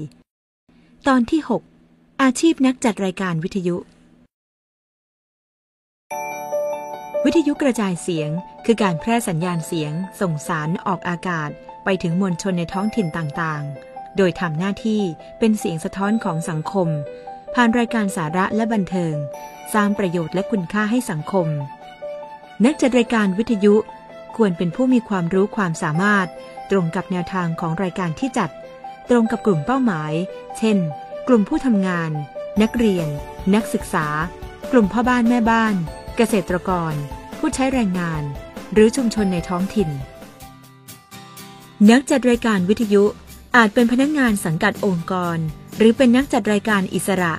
[1.07, 1.41] ตอนที่
[1.81, 3.75] 6 อาชีพนักจัดรายการวิทยุ
[7.25, 8.29] วิทยุกระจายเสียง
[8.65, 11.49] คือการแพร่สัญญาณเสียง ส่งสารออกอากาศ
[11.85, 15.01] ไปถึงมวลชนในท้องถิ่นต่างๆ โดยทำหน้าที่
[15.39, 16.87] เป็นเสียงสะท้อนของสังคม
[17.53, 19.15] ผ่านรายการสาระและบันเทิง
[19.73, 21.47] สร้างประโยชน์และคุณค่าให้สังคม
[22.65, 23.75] นักจัดรายการวิทยุ
[24.37, 26.27] ควรเป็นผู้มีความรู้ความสามารถ
[26.71, 28.49] ตรงกับแนวทางของรายการที่จัด
[29.09, 30.13] ตรงกับกลุ่มเป้าหมาย
[30.57, 30.77] เช่น
[31.27, 32.11] กลุ่มผู้ทำงาน
[32.61, 33.07] นักเรียน
[33.55, 34.07] นักศึกษา
[34.71, 35.75] กลุ่มพ่อบ้านแม่บ้าน
[36.21, 36.93] กษตรกร
[37.37, 38.23] ผู้ใช้แรงงาน
[38.73, 39.89] หรือชุมชนในท้องถิ่น
[41.89, 43.03] นักจัดรายการวิทยุ
[43.55, 45.37] อาจเป็นพนักงานสังกัดองค์กร
[45.77, 47.33] หรือเป็นนักจัดรายการอิสระ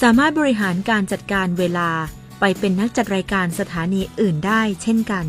[0.00, 1.90] สามารถบริหารการจัดการเวลา
[2.40, 5.26] ไปเป็นนักจัดรายการสถานีอื่นได้เช่นกัน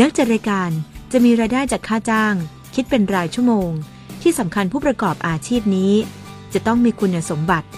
[0.00, 0.70] นักจัดรายการ
[1.12, 2.34] จะมีรายได้จากค่าจ้าง
[2.74, 3.70] คิดเป็นรายชั่วโมง
[4.22, 5.92] ที่สำคัญผู้ประกอบอาชีพนี้
[6.52, 7.68] จะต้องมีคุณสมบัติ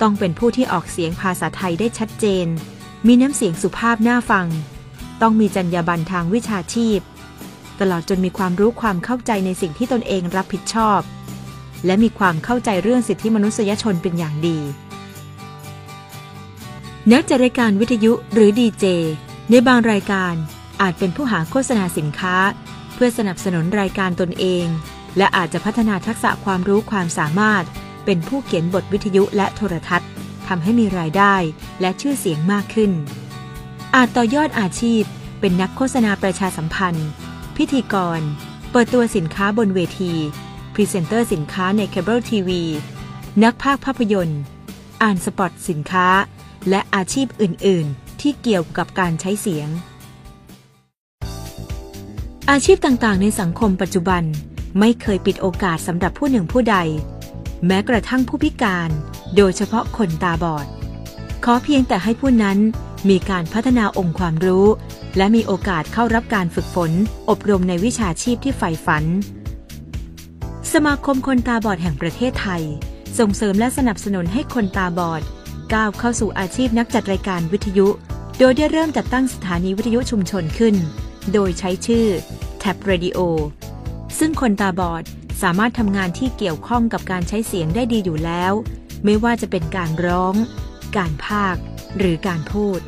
[0.00, 2.48] ต้องเป็นผู้ที่ออกเสียงภาษาไทยได้ชัดเจน
[3.06, 4.46] มีน้ำเสียงสุภาพน่าฟัง
[5.22, 6.98] ต้องมีจรรยาบรรณทางวิชาชีพ
[7.80, 11.00] ตลอดจนมีความรู้ความเข้าใจในสิ่งที่ตนเองรับผิดชอบ
[11.86, 14.58] และมีความเข้าใจเรื่องสิทธิมนุษยชนเป็นอย่างดี
[17.12, 18.84] นักจัดรายการวิทยุหรือดีเจ
[19.50, 20.34] ในบางรายการ
[20.82, 22.36] อาจเป็นผู้หาโฆษณาสินค้า
[22.94, 24.66] เพื่อสนับสนุนรายการตนเอง
[25.16, 27.64] และอาจจะพัฒนาทักษะความรู้ความสามารถ
[28.04, 30.10] เป็นผู้เขียนบทวิทยุและโทรทัศน์
[30.52, 31.34] ทำให้มีรายได้
[31.80, 32.92] และชื่อเสียงมากขึ้น
[33.94, 35.02] อาจต่อยอดอาชีพ
[35.40, 37.08] เป็นนักโฆษณาประชาสัมพันธ์
[37.56, 38.20] พิธีกร
[38.70, 40.12] เปิดตัวสินค้าบนเวที
[40.74, 42.62] พรีเซนเตอร์สินค้าในเคเบิลทีวี
[43.44, 44.40] นักพากย์ภาพยนตร์
[45.02, 46.06] อ่านสปอตสินค้า
[46.68, 49.68] และอาชีพอื่น ๆ ที่เกี่ยวกับการใช้เสียง
[52.50, 54.22] อาชีพต่างๆ ในสังคมปัจจุบัน
[54.78, 56.76] ไม่เคยปิดโอกาสสำหรับผู้หนึ่งผู้ใด
[57.66, 58.90] แม้กระทั่งผู้พิการ
[59.36, 60.66] โดยเฉพาะคนตาบอด
[61.44, 62.58] ขอเพียงแต่ให้ผู้นั้น
[63.10, 64.66] มีการพัฒนาองค์ความรู้
[65.16, 66.90] และมีโอกาสเข้ารับการฝึกฝน
[67.30, 69.04] อบรมในวิชาชีพที่ใฝ่ฝัน
[70.72, 72.62] สมาคมคนตาบอดแห่งประเทศไทย
[73.18, 75.22] ส่งเสริมและสนับสนุนให้คนตาบอด
[75.74, 77.88] ก้าวเข้าสู่อาชีพนักจัดรายการวิทยุ
[78.38, 80.74] โดยได้เริ่มจัดตั้งสถานีวิทยุชุมชนขึ้น
[81.32, 82.06] โดยใช้ชื่อ
[82.62, 83.18] Tap Radio
[84.18, 85.02] ซึ่งคนตาบอด
[85.42, 88.52] สามารถทำงานที่เกี่ยวข้องกับการใช้เสียงได้ดีอยู่แล้ว
[89.04, 90.34] ไม่ว่าจะเป็นการร้อง
[90.96, 91.56] การพาก
[91.98, 92.80] หรือการพูด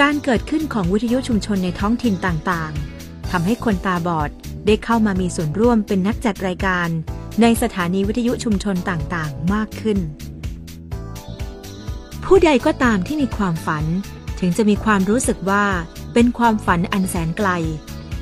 [0.00, 4.30] การเกิดขึ้นของวิทยุชุมชนในท้องถิ่นต่างๆทำให้คนตาบอด
[4.66, 6.88] ได้เข้ามามีส่วนร่วมเป็นนักจัดรายการ
[7.42, 9.98] ในสถานีวิทยุชุมชนต่างๆ มากขึ้น
[12.24, 13.84] ผู้ใดก็ตามที่มีความฝัน
[14.40, 15.64] ถึงจะมีความรู้สึกว่า
[16.14, 17.48] เป็นความฝันอันแสนไกล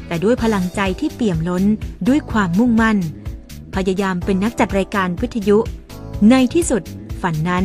[0.07, 1.65] แต่ด้วยพลังใจที่เปี่ยมล้น
[2.09, 2.99] ด้วยความมุ่งมั่น
[3.75, 5.59] พยายามเป็นนักจัดรายการวิทยุ
[6.31, 6.83] ในที่สุด
[7.23, 7.65] ฝันนั้น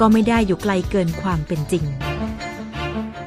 [0.00, 1.84] ก็ไม่ได้อยู่ไกลเกินความเป็นจริง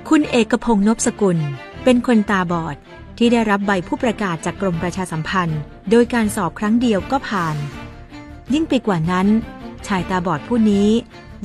[0.09, 1.37] คุณเอกพงษ์นพสกุล
[1.83, 2.75] เป็นคนตาบอด
[3.17, 5.59] ที่ได้รับใบผู้ประกาศจากกรมประชาสัมพันธ์
[5.89, 7.55] โดยการสอบครั้งเดียวก็ผ่าน
[8.53, 9.27] ยิ่งไปกว่านั้น
[9.87, 10.89] ชายตาบอดผู้นี้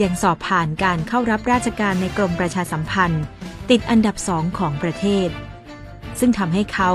[0.02, 3.22] ยังสอบผ่านการเข้ารับราชการในกรมประชาสัมพันธ์
[3.70, 5.28] ติดอันดับสองของประเทศ
[6.18, 6.90] ซึ่งทำให้เขา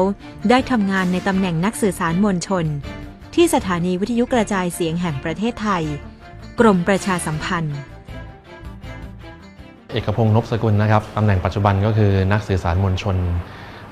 [0.50, 2.66] ได้ทำงานในตำแหน่งนักสื่อสารมวลชน
[3.36, 5.86] ที่สถานีวิทยุกระจายเสียงแห่งประเทศไทย
[6.60, 7.78] กรมประชาสัมพันธ์
[9.92, 13.18] เอกพงษ์นพสกุลนะครับตำแหน่งปัจจุบันก็คือนักสื่อสารมวลชน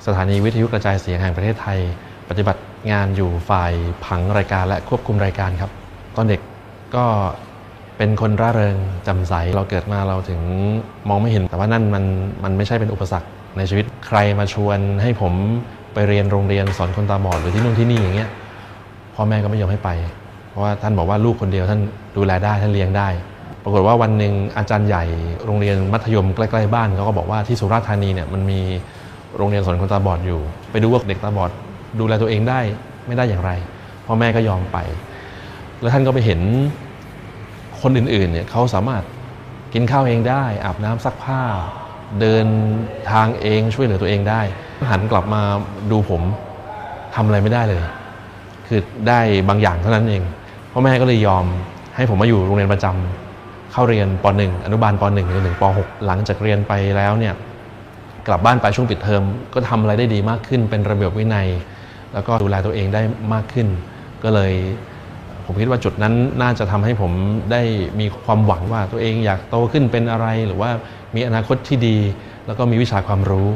[0.06, 1.78] สถานีวิทยุกระจายเสียงแห่งประเทศไทย
[2.28, 3.72] ปฏิบัติงานอยู่ฝ่าย
[4.04, 5.70] ผังรายการและควบคุมรายการครับ
[6.16, 6.40] ตอนเด็ก
[6.96, 7.04] ก็
[7.96, 8.76] เป็นคนร่าเริง
[9.06, 10.40] จำใสเราเกิดมาเราถึง
[11.08, 12.04] มองไม่เห็น แต่ว่านั่นมัน
[12.44, 15.32] มันไม่ใช่เป็นอุปสรรคในชีวิตใครมาชวนให้ผม
[15.94, 18.30] ไปเรียนโรงเรียนสอนคนตาบอดหรือที่นู่นที่นี่อย่างเงี้ย
[19.14, 19.90] พ่อแม่ก็ไม่ยอมให้ไป
[20.56, 21.80] ราะว่าท่านบอกว่าลูกคนเดียวท่าน
[22.16, 23.08] ดูแลได้ท่านเลี้ยงได้
[23.62, 25.04] ปรากฏว่าวันหนึ่งอาจารย์ใหญ่
[25.46, 28.60] โรงเรียนมัธยมใกล้ๆบ้านเขาก็บอกว่าที่สุราษฎร์ธานีเนี่ยมันมี
[29.36, 30.40] โรงเรียนสอนคนตาบอดอยู่
[30.70, 31.50] ไปดูว่าเด็กตาบอด
[31.98, 32.60] ดูแลตัวเองได้
[33.06, 33.50] ไม่ได้อย่างไร
[34.06, 34.78] พ่อแม่ก็ยอมไป
[35.80, 36.40] แล้วท่านก็ไปเห็น
[37.82, 39.02] คนอื่นๆเนี่ยเขาสามารถ
[39.74, 41.42] กินข้าวเองได้ อาบน้ำซักผ้า
[42.20, 42.46] เดิน
[43.10, 44.40] ทางเองช่วยเหลือตัวเองได้
[44.90, 45.42] หันกลับมา
[45.90, 46.22] ดูผม
[47.14, 47.82] ทำอะไรไม่ได้เลย
[48.68, 50.22] คือได้บางอย่างเท่านั้นเอง
[50.78, 51.44] พ่อแม่ก็เลยยอม
[51.96, 57.34] ให้ผมมาอยู่โรงเรียนประจำเข้าเรียนป .1 อนุบาลป .1 จนถึงป .6 หลังจากเรียนไปแล้วเนี่ย
[58.26, 59.22] กลับบ้านไปช่วงปิดเทอม
[59.54, 61.48] ก็ทำอะไรได้ดีมากขึ้น เป็นระเบียบวินัย
[62.12, 63.68] แล้วก็ดูแลตัวเองได้มากขึ้น
[64.22, 64.52] ก็เลย
[65.46, 67.12] ผมคิดว่าจุดนั้นน่าจะทำให้ผม
[67.52, 67.62] ได้
[68.00, 70.70] มีความหวังว่าตัวเองอยากโตขึ้นเป็นอะไรหรือว่า
[71.14, 71.96] มีอนาคตที่ดี
[72.46, 73.48] แล้วก็มีวิชาความรู้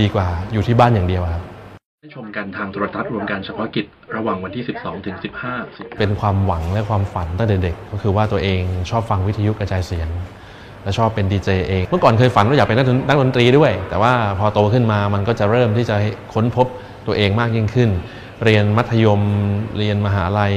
[0.00, 1.51] ดีกว่าอยู่ที่บ้านอย่างเดียวครับ
[2.16, 3.86] ชมกันทางโทรทัศน์รวมการเฉพาะกิจ
[4.16, 5.16] ระหว่างวันที่ 12 ถึง
[5.56, 8.60] 15 เป็นความหวังและความฝันตั้งแต่เด็ก ก็คือว่าตัวเอง
[8.90, 10.08] ชอบฟังวิทยุกระจายเสียง
[10.82, 12.76] และชอบเป็นดีเจเอง เมื่อก่อนเคยฝันว่าอยากเป็น
[13.08, 15.96] นักดนตรีด้วย แต่ว่าพอโตขึ้นมามันก็จะเริ่มที่จะ
[16.34, 16.66] ค้นพบ
[17.06, 17.90] ตัวเองมากยิ่งขึ้น
[18.44, 19.20] เรียนมัธยม
[19.78, 20.54] เรียนมหาลัย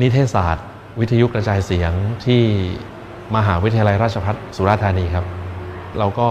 [0.00, 0.66] นิเทศศาสตร์
[1.00, 1.92] วิทยุกระจายเสียง
[2.24, 2.42] ที่
[3.36, 5.24] มหาวิทยาลัยราชภัฏสุราษฎร์ธานีครับ
[5.98, 6.28] เราก็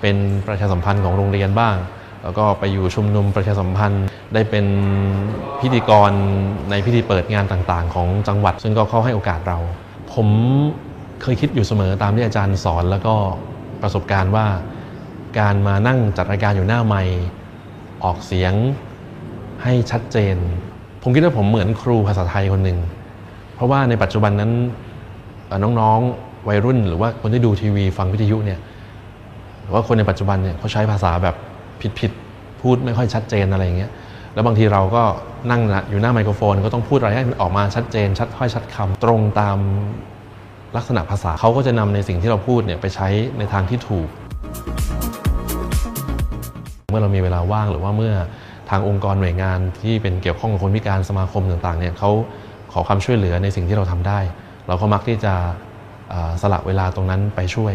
[0.00, 1.76] เป็นประชาสัมพันธ์ของโรงเรียนบ้าง
[2.22, 4.66] แล้วก็ไปอยู่ชุมนุมประชาสัมพันธ์ ได้เป็น
[5.60, 6.10] พิธีกร
[6.70, 9.58] ในพิธีเปิดงานต่างๆ ของจังหวัด ซึ่งก็เขาให้โอกาสเรา
[10.14, 10.28] ผม
[11.22, 13.14] เคยคิดอยู่เสมอตามที่อาจารย์สอน แล้วก็
[13.82, 14.46] ประสบการณ์ว่า
[15.38, 17.18] การมานั่งจัดรายการอยู่หน้าไมค์
[18.04, 18.54] ออกเสียง
[19.62, 20.36] ให้ชัดเจน
[21.02, 22.78] ผมคิดว่าผมเหมือนครูภาษาไทยคนหนึ่ง
[23.54, 24.52] เพราะว่าในปัจจุบันนั้น
[25.62, 28.60] น้องๆวัยรุ่น หรือว่าคนที่ดูทีวีฟังวิทยุเนี่ย
[29.62, 31.36] หรือว่าคนในปัจจุบันเนี่ยเขาใช้ภาษาแบบ
[32.00, 33.90] ผิดๆพูดไม่ค่อยชัดเจนอะไรอย่างเงี้ย
[34.34, 35.02] แล้วบางทีเราก็
[35.50, 39.58] นั่งอยู่หน้าไมโครโฟน ก็ต้องพูดอะไรให้มันออกมาชัดเจน ชัดถ้อยชัดคำตรงตาม
[40.76, 44.08] ลักษณะภาษาเขาก็จะนำในสิ่งที่เราพูดเนี่ยไปใช้ในทางที่ถูก
[46.90, 48.14] เมื่อเรามีเวลาว่างหรือว่าเมื่อ
[48.70, 52.10] ทางองค์กรหน่วยงานที่เป็นเกี่ยวข้องกับคนพิการสมาคมต่างๆเนี่ยเขา
[52.72, 54.18] ขอความช่วยเหลือในสิ่งที่เราทำได้
[54.68, 55.34] เราก็มักที่จะ
[56.42, 57.72] สละเวลาตรงนั้นไปช่วย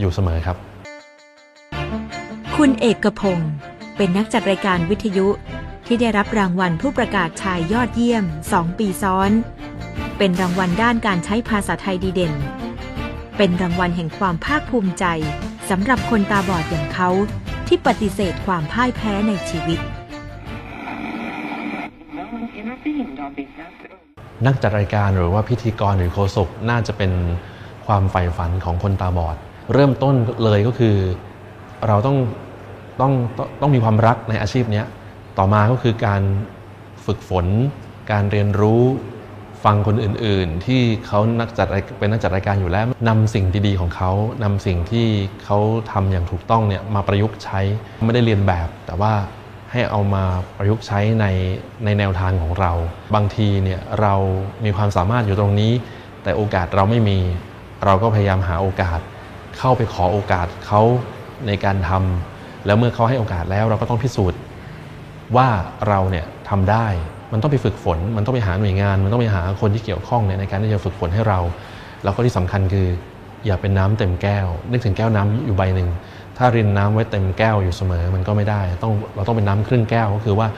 [0.00, 0.56] อยู่เสมอครับ
[2.62, 3.52] คุณเอกพงศ์
[3.96, 5.28] เป็นนักจัดรายการวิทยุ
[5.86, 9.30] ที่ได้รับรางวัลผู้ประกาศชายยอดเยี่ยม 2 ปีซ้อน
[10.18, 12.34] เป็นรางวัลด้านการใช้ภาษาไทยดีเด่น
[13.36, 15.04] เป็นรางวัลแห่งความภาคภูมิใจ
[15.70, 17.10] สำหรับคนตาบอดอย่างเขา
[17.66, 19.78] ที่ปฏิเสธความพ่ายแพ้ในชีวิต
[24.46, 27.12] นักจัดรายการหรือว่าพิธีกรหรือโฆษกน่าจะเป็น
[27.86, 29.36] ความใฝ่ฝันของคนตาบอด
[29.72, 30.14] เริ่มต้น
[30.44, 30.96] เลยก็คือ
[31.88, 32.18] เราต้อง
[33.00, 33.12] ต้อง
[33.60, 34.82] ต้องมีความรักในอาชีพนี้
[35.38, 36.22] ต่อมาก็คือการ
[37.06, 37.46] ฝึกฝน
[38.10, 38.82] การเรียนรู้
[39.64, 41.66] ฟังคนอื่นๆ ที่เขานักจัด
[41.98, 44.12] เป็นนักจัดรายการอยู่แล้วนำสิ่งดีๆของเขา
[44.44, 45.06] นำสิ่งที่
[45.44, 45.58] เขา
[45.92, 47.60] ทำอย่างถูกต้องเนี่ยมาประยุกต์ใช้
[48.04, 49.12] ไม่ได้เรียนแบบ แต่ว่า
[49.72, 50.24] ให้เอามา
[50.56, 51.26] ประยุกต์ใช้ใน
[51.84, 52.72] ในแนวทางของเรา
[53.14, 54.14] บางทีเนี่ยเรา
[54.64, 55.72] มีความสามารถอยู่ตรงนี้
[56.22, 57.18] แต่โอกาสเราไม่มี
[57.84, 59.00] เราก็พยายามหาโอกาส
[59.58, 60.82] เข้าไปขอโอกาสเขา
[61.46, 62.35] ในการทำ
[62.66, 64.40] แล้วเมื่อเขาให้โอกาสแล้วเราก็ต้องพิสูจน์
[65.36, 65.48] ว่า
[65.88, 66.86] เราเนี่ยทำได้
[67.32, 71.38] มันต้องไปฝึกฝน มันต้องไปหาหน่วยงาน มันต้องไปหาคนที่เกี่ยวข้องเนี่ยในการที่จะฝึกฝนให้เรา
[72.04, 72.86] แล้วก็ที่สำคัญคือ
[73.46, 75.88] อย่าเป็นน้ำเต็มแก้ว นึกถึงแก้วน้ำอยู่ใบหนึ่ง
[76.36, 80.48] ถ้ารินน้ำไว้เต็มแก้วอยู่เสมอ มันก็ไม่ได้ ต้องเราต้องเป็นน้ำครึ่งแก้วก็คือว่า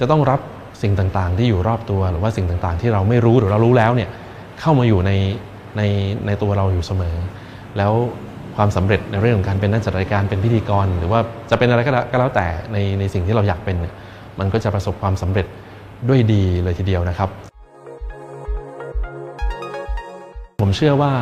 [0.00, 0.40] จะต้องรับ
[0.82, 4.10] สิ่งต่างๆ ที่อยู่รอบตัว หรือว่าสิ่งต่างๆ ที่เราไม่รู้หรือเรารู้แล้วเนี่ย
[4.60, 5.12] เข้ามาอยู่ใน
[5.76, 5.82] ใน
[6.26, 7.16] ในตัวเราอยู่เสมอ
[7.76, 7.92] แล้ว
[8.56, 13.94] ความสำเร็จในเรื่องของการเป็นนักจัดรายการเป็นพิธีกร หรือว่าจะเป็นอะไรก็แล้วแต่ในในสิ่งที่เราอยากเป็นเนี่ย
[14.38, 15.46] มันก็จะประสบความสำเร็จ
[16.08, 17.28] ด้วยดีเลยทีเดียวนะครับ
[20.60, 21.12] ผมเชื่อว่า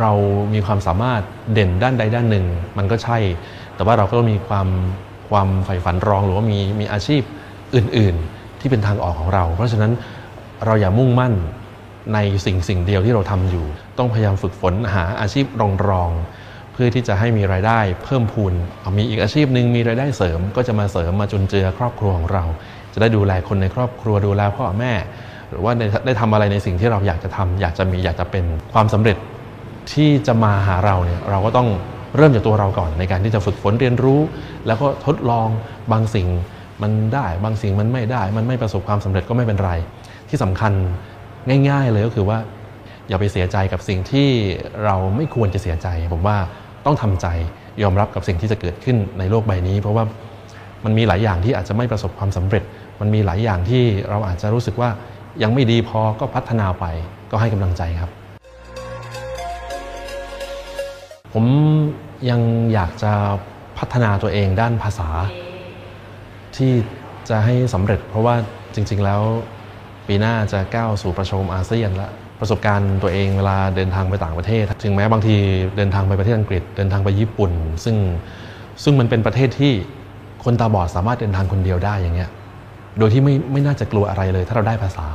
[0.00, 0.12] เรา
[0.54, 1.22] มีความสามารถ
[1.52, 2.46] เด่นด้านใดด้านหนึ่ง
[2.78, 3.18] มันก็ใช่
[3.74, 4.68] แต่ว่าเราก็ต้องมีความ
[5.30, 7.22] ความใฝ่ฝันรองหรือว่ามีมีอาชีพ
[7.74, 9.92] อื่น ๆ ที่เป็นทางออกของเรา เพราะฉะนั้น
[10.66, 11.34] เราอย่ามุ่งมั่น
[12.14, 13.66] ในสิ่งสิ่งเดียวที่เราทำอยู่
[13.98, 16.10] ต้องพยายามฝึกฝนหาอาชีพรองรอง
[16.76, 18.52] เพื่อที่จะให้มีรายได้เพิ่มพูน
[18.98, 22.44] มีอีกอาชีพหนึ่งมีรายได้เสริม ก็จะมาเสริมมาจุนเจือครอบครัวของเรา
[22.94, 24.92] จะได้ดูแลคนในครอบครัวดูแลพ่อแม่
[25.50, 25.72] หรือว่า
[26.06, 29.16] ได้ทำอะไรในสิ่งที่เราอยากจะทำอยากจะมีอยากจะเป็นความสำเร็จ
[29.92, 31.68] ที่จะมาหาเราเนี่ยเราก็ต้อง
[32.16, 34.20] เริ่มจากตัวเราก่อนในการที่จะฝึกฝนเรียนรู้
[34.66, 35.48] แล้วก็ทดลอง
[35.92, 36.28] บางสิ่ง
[36.82, 39.72] มันได้บางสิ่งมันไม่ได้ มันไม่ประสบความสำเร็จก็ไม่เป็นไร
[40.28, 40.72] ที่สำคัญ
[41.68, 42.38] ง่าย ๆ เลยก็คือว่า
[43.08, 44.28] อย่าไปเสียใจกับสิ่งที่
[44.84, 46.36] เราไม่ควรจะเสียใจ ผมว่า
[46.86, 47.26] ต้องทำใจ
[47.82, 50.04] ยอมรับกับสิ่งที่จะเกิดขึ้นในโลกใบนี้ เพราะว่า
[50.84, 52.62] มันมีหลายอย่างที่อาจจะไม่ประสบความสำเร็จ
[53.00, 54.90] มันมีหลายอย่างที่เราอาจจะรู้สึกว่า
[55.42, 56.84] ยังไม่ดีพอก็พัฒนาไป
[57.30, 58.10] ก็ให้กำลังใจครับ
[61.32, 61.44] ผม
[62.30, 62.40] ยัง
[62.74, 63.12] อยากจะ
[63.78, 65.08] พัฒนาตัวเองด้านภาษา
[66.56, 66.72] ที่
[67.28, 68.34] จะให้สำเร็จ เพราะว่า
[68.74, 69.22] จริง ๆ แล้ว
[70.06, 75.36] ปีหน้าจะก้าวสู่ประชมอาเซียนแล้ว ประสบการณ์ตัวเองเวลาเดินทางไปต่างประเทศ ถึงแม้บางที
[75.76, 77.50] เดินทางไปประเทศอังกฤษ เดินทางไปญี่ปุ่น
[77.84, 77.96] ซึ่ง
[78.82, 79.72] ซึ่งมันเป็นประเทศที่
[80.44, 82.30] คนตาบอดสามารถเดินทางคนเดียวได้อย่างเงี้ย
[82.98, 85.06] โดยที่ไม่ไม่น่าจะกลัวอะไรเลย ถ้าเราได้ภาษา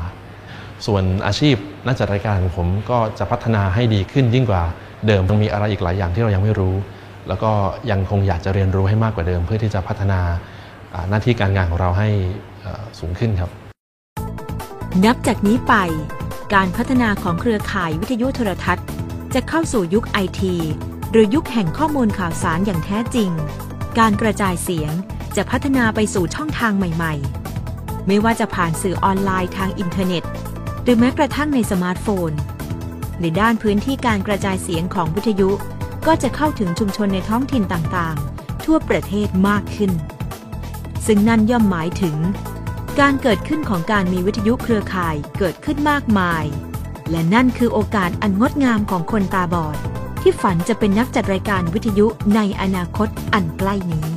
[0.85, 1.55] ส่วนอาชีพ
[1.85, 4.63] นักจัดรายการของผมก็จะพัฒนาให้ดีขึ้นยิ่งกว่า
[5.07, 6.75] เดิมยังมีอะไรอีกหลายอย่างที่เรายังไม่รู้
[7.27, 7.51] แล้วก็
[7.91, 10.19] ยังคงอยากจะเรียนรู้ให้มากกว่าเดิม เพื่อที่จะพัฒนา
[11.09, 12.09] หน้าที่การงานของเราให้
[12.99, 13.49] สูงขึ้นครับ
[15.05, 15.73] นับจากนี้ไป
[16.53, 18.85] การพัฒนาของเครือข่ายวิทยุโทรทัศน์
[19.33, 20.55] จะเข้าสู่ยุคไอที
[21.11, 23.29] หรือยุคแห่งข้อมูลข่าวสารอย่างแท้จริง
[23.99, 24.91] การกระจายเสียง
[25.35, 30.23] จะพัฒนาไปสู่ช่องทางใหม่ๆ ไม่ว่าจะผ่านสื่อออนไลน์ทางอินเทอร์เน็ต
[30.83, 32.31] หรือแม้กระทั่งในสมาร์ทโฟน
[33.21, 35.49] ในด้านพื้นที่การกระจายเสียงของวิทยุ
[36.07, 39.91] ก็จะเข้าถึงชุมชนในท้องถิ่นต่างๆ ทั่วประเทศมากขึ้น
[41.05, 42.15] ซึ่งนั่นย่อมหมายถึง
[42.99, 46.43] การเกิดขึ้นของการมีวิทยุเครือข่ายเกิดขึ้นมากมาย
[47.09, 49.77] และนั่นคือโอกาสอันงดงามของคนตาบอด
[50.21, 54.09] ที่ฝันจะเป็นนักจัดรายการวิทยุในอนาคตอันใกล้นี้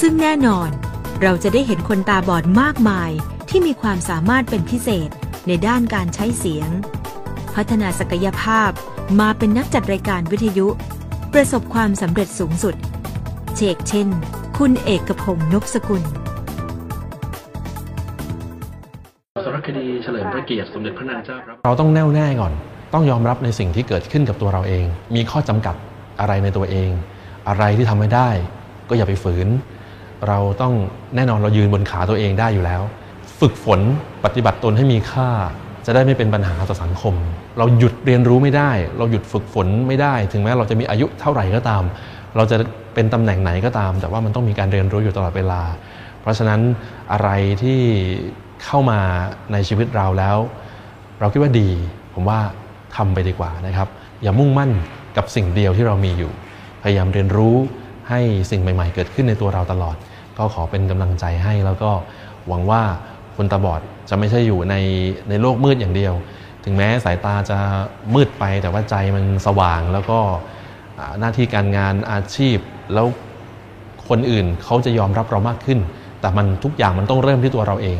[0.00, 0.70] ซึ่งแน่นอน
[1.22, 3.10] เราจะได้เห็นคนตาบอดมากมาย
[3.48, 5.10] ที่มีความสามารถเป็นพิเศษ
[5.46, 6.68] ในด้านการใช้เสียง
[7.54, 8.70] พัฒนาศักยภาพ
[9.20, 10.66] มาเป็นนักจัดรายการวิทยุ
[11.32, 12.74] ประสบความสำเร็จสูงสุด
[13.56, 14.08] เชกเช่น
[14.58, 16.04] คุณเอกพงศ์นพสกุล
[19.46, 22.52] สารคดีเฉลิมพระเกียรติสมเด็จพระนางเจ้าเราต้องแน่วแน่ก่อน
[22.94, 24.84] ต้องยอมรับในสิ่งที่เกิดขึ้นกับตัวเราเอง
[25.14, 25.76] มีข้อจำกัด
[26.20, 26.90] อะไรในตัวเอง
[27.48, 28.28] อะไรที่ทำไม่ได้
[28.88, 29.48] ก็อย่าไปฝืน
[30.28, 30.74] เราต้อง
[31.16, 32.82] แน่นอนเรายืนบนขาตัวเองได้อยู่แล้ว
[33.40, 33.80] ฝึกฝน
[34.24, 35.30] ปฏิบัติตนให้มีค่า
[35.86, 37.14] จะได้ไม่เป็นปัญหาต่อสังคม
[37.58, 41.82] เราหยุดเรียนรู้ไม่ได้ เราหยุดฝึกฝนไม่ได้ ถึงแม้เราจะมีอายุเท่าไหร่ก็ตาม
[42.36, 42.56] เราจะ
[42.94, 45.62] เป็นตำแหน่งไหนก็ตาม แต่ว่ามันต้องมีการเรียนรู้อยู่ตลอดเวลา
[46.20, 46.60] เพราะฉะนั้น
[47.12, 47.28] อะไร
[47.62, 47.80] ที่
[48.64, 49.00] เข้ามา
[49.52, 50.36] ในชีวิตเราแล้ว
[51.20, 51.68] เราคิดว่าดี
[52.14, 52.40] ผมว่า
[52.96, 53.88] ทำไปดีกว่านะครับ
[54.22, 54.70] อย่ามุ่งมั่น
[55.16, 56.32] กับสิ่งเดียวที่เรามีอยู่
[56.82, 57.56] พยายามเรียนรู้
[58.08, 59.96] ให้สิ่งใหม่ ๆ เกิดขึ้นในตัวเราตลอด
[60.36, 61.90] ก็ขอเป็นกำลังใจให้แล้วก็
[62.48, 62.82] หวังว่า
[63.36, 64.74] คนตาบอดจะไม่ใช่อยู่ใน
[65.28, 66.14] ในโลกมืดอย่างเดียว
[66.64, 67.58] ถึงแม้สายตาจะ
[68.14, 70.18] มืดไปแต่ว่าใจมันสว่างแล้วก็
[71.20, 72.58] หน้าที่การงานอาชีพ
[72.94, 73.06] แล้ว
[74.08, 75.78] คนอื่นเขาจะยอมรับเรามากขึ้น
[76.20, 77.98] แต่มันทุกอย่างมันต้องเริ่มที่ตัวเราเอง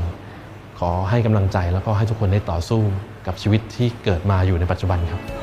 [0.79, 2.83] ขอให้กำลังใจแล้วก็ให้ทุกคนได้ต่อสู้
[3.27, 5.36] กับชีวิตที่เกิดมาอยู่ในปัจจุบันครับ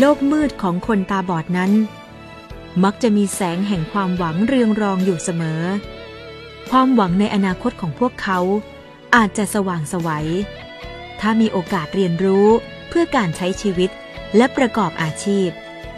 [0.00, 1.72] โลกมืดของคนตาบอดนั้น
[2.84, 5.62] มักจะมีแสงแห่งความหวังเรืองรองอยู่เสมอ
[6.70, 8.38] ความหวังในอนาคตของพวกเขา
[9.14, 10.28] อาจจะสว่างสวัย
[11.20, 12.46] ถ้ามีโอกาสเรียนรู้
[12.88, 13.90] เพื่อการใช้ชีวิต
[14.36, 15.48] และประกอบอาชีพ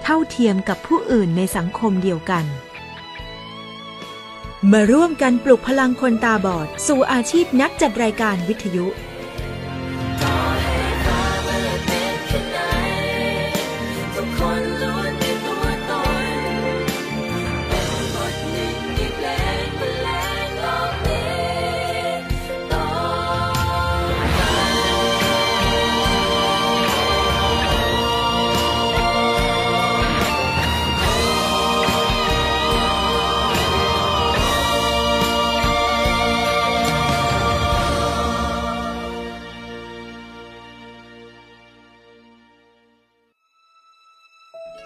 [0.03, 2.45] เท่าเทียมกับผู้อื่นในสังคมเดียวกัน
[4.73, 8.87] มาร่วมกันปลุกพลังคนตาบอด สู่อาชีพนักจัดรายการวิทยุ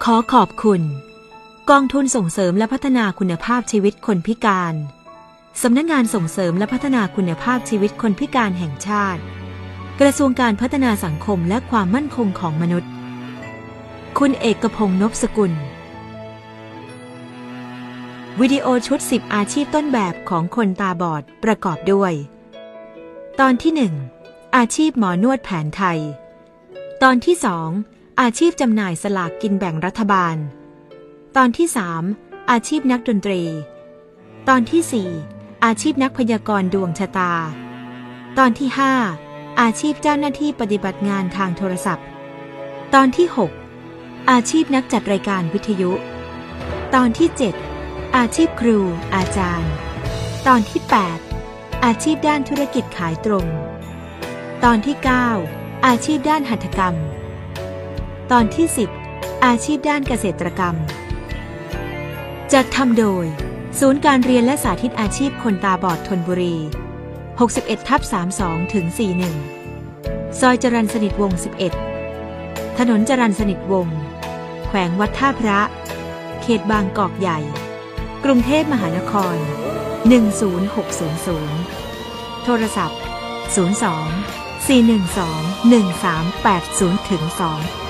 [0.08, 0.82] ขอขอบคุณ
[1.70, 4.74] กองทุนส่งเสริมและพัฒนาคุณภาพชีวิตคนพิการ
[5.62, 9.20] สำนักงงานส่งเสริมและพัฒนาคุณภาพชีวิตคนพิการแห่งชาติ
[10.00, 12.90] กระทรวงการพัฒนาสังคมและความมั่นคงของมนุษย์
[14.18, 15.52] คุณเอกพงษ์นพสกุล
[18.40, 22.12] วิดีโอชุด 10 อาชีพต้นแบบของคนตาบอดประกอบด้วย
[23.40, 23.72] ตอนที่
[24.18, 25.98] 1 อาชีพหมอนวดแผนไทย
[27.02, 30.36] ตอนที่ 2 อาชีพจำหน่ายสลากกินแบ่งรัฐบาล
[31.36, 31.68] ตอนที่
[32.08, 33.42] 3 อาชีพนักดนตรี
[34.48, 37.32] ตอนที่ 4 อาชีพนักพยากรณ์ดวงชะตา
[38.38, 38.68] ตอนที่
[39.14, 42.06] 5 อาชีพเจ้าหน้าที่ปฏิบัติงานทางโทรศัพท์
[42.94, 43.26] ตอนที่
[43.76, 45.92] 6 อาชีพนักจัดรายการวิทยุ
[46.94, 47.28] ตอนที่
[47.72, 48.78] 7 อาชีพครู
[49.14, 49.72] อาจารย์
[50.46, 50.80] ตอนที่
[51.32, 53.46] 8 อาชีพด้านธุรกิจขายตรง
[54.64, 54.96] ตอนที่
[55.40, 56.96] 9 อาชีพด้านหัตถกรรม
[58.32, 58.66] ตอนที่
[59.06, 60.74] 10 อาชีพด้านเกษตรกรรม
[62.52, 63.24] จัดทำโดย
[63.78, 66.56] ศูนย์การเรียนและสาธิตอาชีพคนตาบอดทนบุรี
[67.20, 68.00] 61ทับ
[68.36, 68.86] 32ถึง
[69.62, 71.32] 41 ซอยจรันสนิทวง
[72.04, 73.88] 11 ถนนจรันสนิทวง
[74.66, 75.60] แขวงวัดท่าพระ
[76.42, 77.38] เขตบางกอกใหญ่
[78.24, 79.36] กรุงเทพมหานคร
[80.70, 83.00] 10600 โทรศัพท์
[83.54, 83.56] 02
[84.66, 87.83] 412 1380ถึง2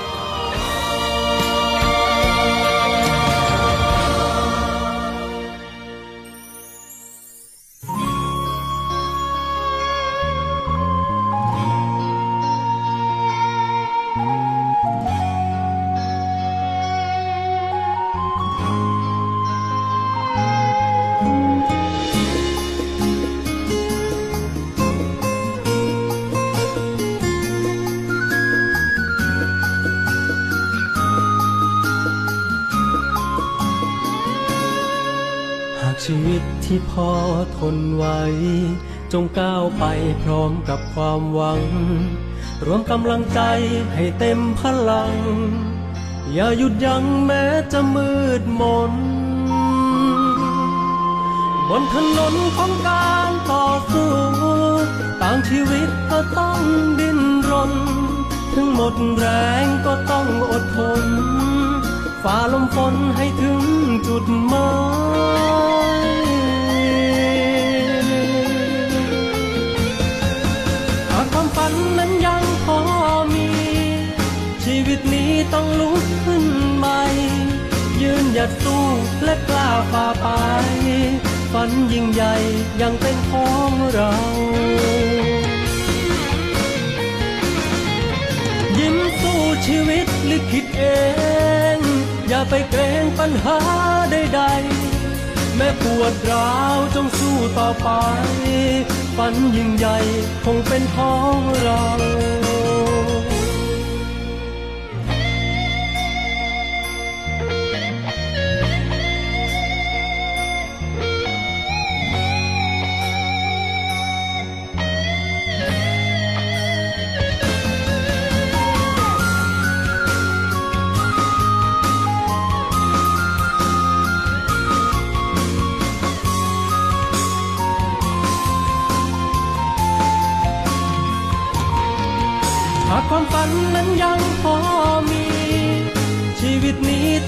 [37.09, 37.11] อ
[37.57, 38.05] ทนไหว
[39.11, 39.83] จงก้าวไป
[40.23, 41.63] พร้อมกับความหวัง
[42.65, 43.41] รวมกำลังใจ
[43.93, 45.15] ให้เต็มพลัง
[46.33, 48.93] อย่าหยุดยั้งแม้จะมืดมน
[51.69, 54.13] บนถนนของการต่อสู้
[55.21, 56.59] ต่างชีวิตก็ต้อง
[56.99, 57.19] ดิ้น
[57.49, 57.73] รน
[58.53, 59.25] ถึงหมดแร
[59.63, 61.05] งก็ต้องอดทน
[62.23, 63.61] ฝ่าลมฝนให้ถึง
[64.07, 64.69] จุดหมา
[66.23, 66.24] ย
[75.55, 76.45] ต้องลุกขึ้น
[76.77, 77.01] ใหม่
[78.01, 78.85] ยืนหยัดสู้
[79.23, 80.27] และกล้าฝ่าไป
[81.51, 82.33] ฝันยิ่งใหญ่
[82.81, 84.13] ยังเป็นของเรา
[88.77, 90.83] ยิ้มสู้ชีวิตลิขิตเอ
[91.77, 91.79] ง
[92.27, 93.59] อย่าไปเกรงปัญหา
[94.11, 97.89] ใดๆ แม้ปวดร้าวจงสู้ต่อไป
[99.17, 99.97] ฝันยิ่งใหญ่
[100.45, 101.83] คงเป็นของเรา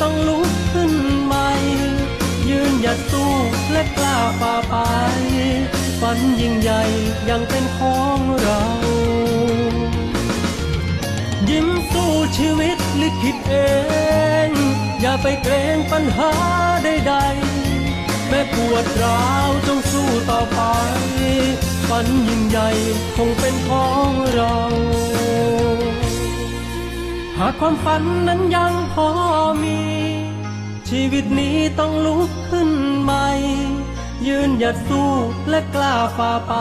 [0.02, 0.94] ต้องลุกขึ้น
[1.24, 1.50] ใหม่
[2.50, 3.34] ยืนหยัดสู้
[3.72, 4.76] และกล้าฝ่าไป
[6.02, 6.82] ฝันยิ่งใหญ่
[7.30, 8.64] ยังเป็นของเรา
[11.50, 13.56] ยิ้มสู้ชีวิตลิขิตเอ
[14.48, 14.50] ง
[15.02, 16.32] อย่าไปเกรงปัญหา
[16.84, 20.62] ใดๆแม้ปวดร้าวจงสู้ต่อไป
[21.90, 22.70] ฝันยิ่งใหญ่
[23.16, 24.58] คงเป็นของเรา
[27.38, 29.08] หากความฝันนั้นยังพอ
[29.64, 29.87] มี
[30.90, 32.72] ชีวิตนี้ต้องลุกขึ้น
[33.02, 33.28] ใหม่
[34.28, 35.12] ยืนหยัดสู้
[35.50, 36.54] และกล้าฝ่าไป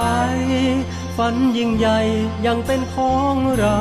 [1.17, 2.01] ฝันยิ่งใหญ่
[2.47, 3.81] ยังเป็นของเรา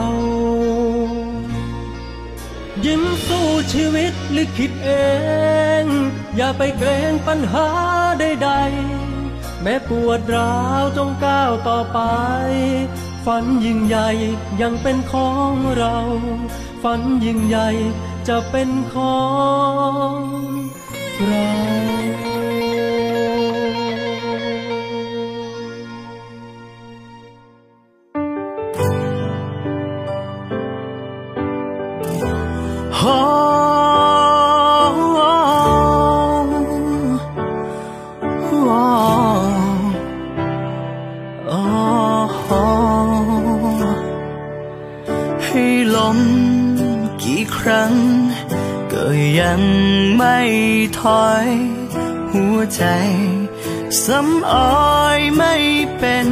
[2.86, 4.92] ยิ้มสู้ชีวิตลิขิตเอ
[5.84, 5.86] ง
[6.36, 7.68] อย่าไปเกรงปัญหา
[8.20, 12.00] ใดๆ แม้ปวดร้าวจงก้าวต่อไป
[13.26, 14.10] ฝันยิ่งใหญ่
[14.62, 15.98] ยังเป็นของเรา
[16.84, 17.70] ฝันยิ่งใหญ่
[18.28, 19.20] จะเป็นขอ
[20.12, 20.35] ง
[21.18, 21.46] เรา
[32.96, 33.16] โอ้
[41.48, 41.60] โอ้
[42.46, 42.62] โอ้
[45.44, 45.64] ให้
[45.96, 46.20] ล้ม
[47.22, 47.94] กี่ครั้ง
[48.96, 49.08] ก็
[49.42, 49.62] ยัง
[50.18, 50.38] ไม่
[51.00, 51.48] ถอย
[52.34, 52.84] หัวใจ
[54.04, 54.56] สำอ
[54.98, 55.56] อยไม่
[55.98, 56.30] เป็น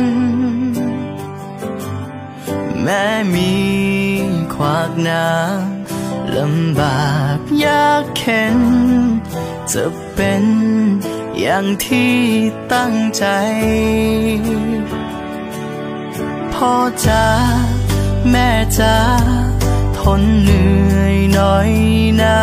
[2.81, 3.53] แม้มี
[4.53, 8.59] ขวากน้ำลำบากยากเข็น
[9.73, 9.83] จะ
[10.13, 10.45] เป็น
[11.39, 12.15] อย่างที่
[12.73, 13.25] ตั้งใจ
[16.53, 16.73] พ่อ
[17.05, 17.27] จ๋า
[18.29, 18.49] แม่
[18.79, 18.97] จ๋า
[19.97, 20.72] ทนเหนื่อย
[21.43, 21.73] น่อย
[22.21, 22.39] นะ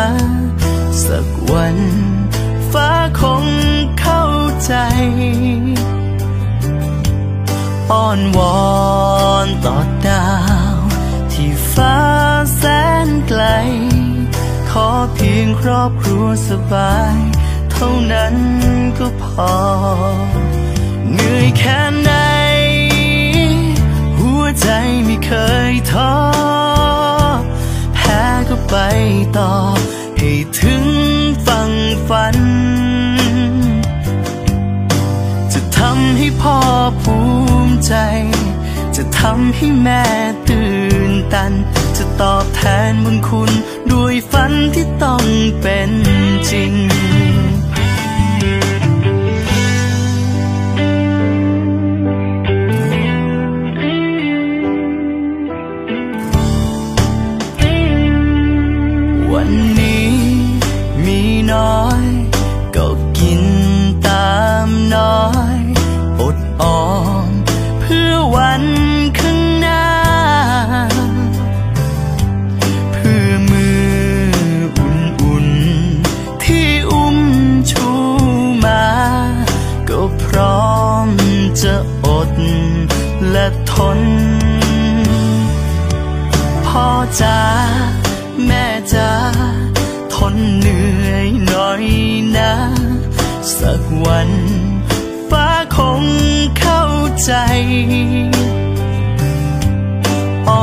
[1.05, 1.77] สักวัน
[2.71, 3.45] ฟ้าคง
[3.99, 4.25] เข้า
[4.65, 4.73] ใจ
[7.91, 8.61] อ้อนวอ
[9.45, 9.77] นต่อ
[10.07, 10.29] ดา
[10.75, 10.77] ว
[11.33, 11.97] ที่ฟ้า
[12.57, 12.63] แส
[13.05, 13.43] นไกล
[14.71, 17.17] ขอเพียงครอบครัวสบาย
[17.71, 18.35] เท่านั้น
[18.99, 19.55] ก็พอ
[21.11, 22.11] เหนื่อยแค่ไหน
[24.17, 24.69] หัวใจ
[25.05, 25.31] ไม่เค
[25.71, 26.11] ยท้อ
[28.13, 28.75] แพ้ก็ไป
[29.37, 29.51] ต่อ
[30.17, 30.85] ให้ถึง
[31.45, 31.71] ฝั่ง
[32.07, 32.37] ฝัน
[35.53, 36.57] จะทำให้พ่อ
[37.01, 37.17] ภู
[37.67, 37.93] มิใจ
[38.95, 40.03] จะทำให้แม่
[40.49, 40.69] ตื่
[41.09, 41.53] นตัน
[41.97, 43.51] จะตอบแทนบุญคุณ
[43.91, 45.23] ด้วยฝันที่ต้อง
[45.61, 45.91] เป็น
[46.51, 46.73] จริง
[59.43, 60.11] วันนี้
[61.05, 61.21] มี
[61.51, 62.03] น้อย
[62.75, 62.87] ก็
[63.17, 63.43] กิน
[64.07, 64.31] ตา
[64.65, 65.25] มน้อ
[65.57, 65.59] ย
[66.21, 66.83] อดออ
[67.25, 67.27] ม
[67.79, 68.63] เพื่อวัน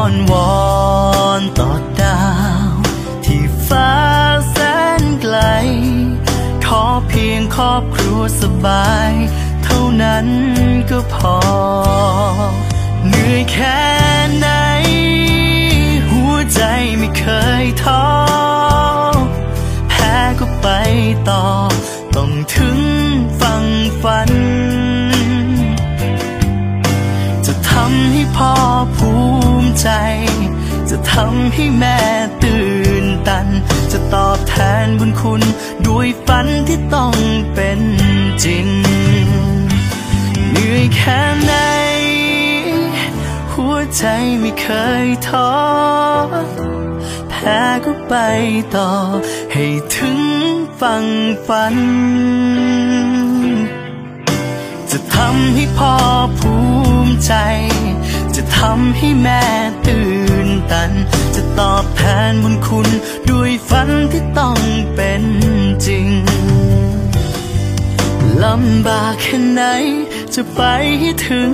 [0.08, 0.56] อ้อนวอ
[1.40, 2.22] นต่อดา
[2.70, 2.72] ว
[3.24, 3.92] ที่ฟ้า
[4.50, 4.56] แส
[5.00, 5.36] นไกล
[6.66, 9.12] ขอเพียงครอบครัวสบาย
[9.64, 10.26] เท่านั้น
[10.90, 11.38] ก็พอ
[13.06, 13.82] เหนื่อยแค่
[14.38, 14.48] ไหน
[16.10, 16.60] หัวใจ
[16.98, 17.24] ไม่เค
[17.62, 18.06] ยท้อ
[19.88, 20.68] แพ้ก็ไป
[21.30, 21.44] ต่อ
[22.16, 22.78] ต้องถึง
[23.40, 23.64] ฝั่ง
[24.02, 24.30] ฝัน
[27.46, 28.77] จะทำให้พ่อ
[30.90, 31.98] จะทำให้แม่
[32.42, 32.66] ตื่
[33.02, 33.46] นตัน
[33.92, 35.42] จะตอบแทนบุญคุณ
[35.86, 37.14] ด้วยฝันที่ต้อง
[37.54, 37.80] เป็น
[38.44, 38.68] จริง
[40.50, 41.54] เหนื่อยแค่ไหน
[43.52, 44.04] หัวใจ
[44.40, 44.66] ไม่เค
[45.04, 45.52] ยท้อ
[47.30, 48.14] แพ้ก็ไป
[48.76, 48.90] ต่อ
[49.52, 50.20] ให้ถึง
[50.80, 51.04] ฝั่ง
[51.46, 51.76] ฝัน
[54.90, 55.94] จะทำให้พ่อ
[56.38, 56.54] ภู
[57.04, 57.34] มิใจ
[58.40, 59.42] จะทำให้แม่
[59.86, 60.06] ตื่
[60.46, 60.90] นตัน
[61.34, 62.88] จะตอบแทนบุญคุณ
[63.30, 64.58] ด้วยฝันที่ต้อง
[64.94, 65.24] เป็น
[65.86, 66.08] จริง
[68.44, 69.62] ลำบากแค่ไหน
[70.34, 70.60] จะไป
[71.00, 71.52] ให้ถึง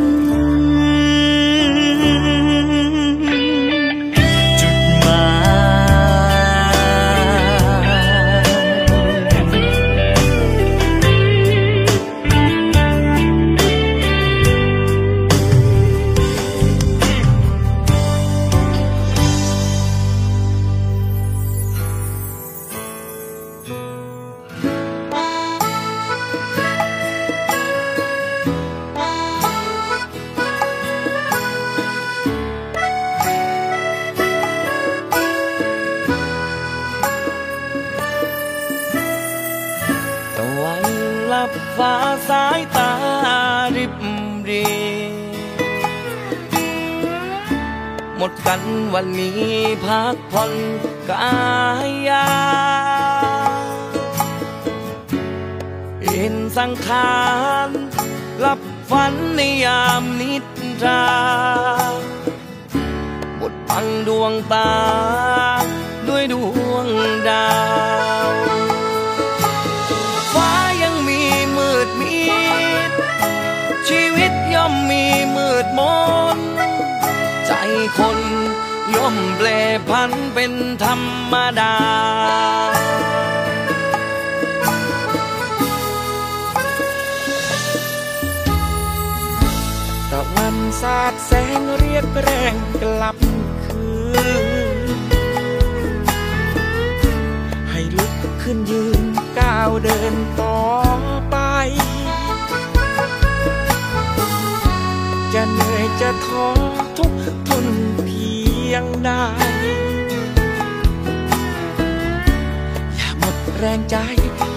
[113.58, 113.96] แรงใจ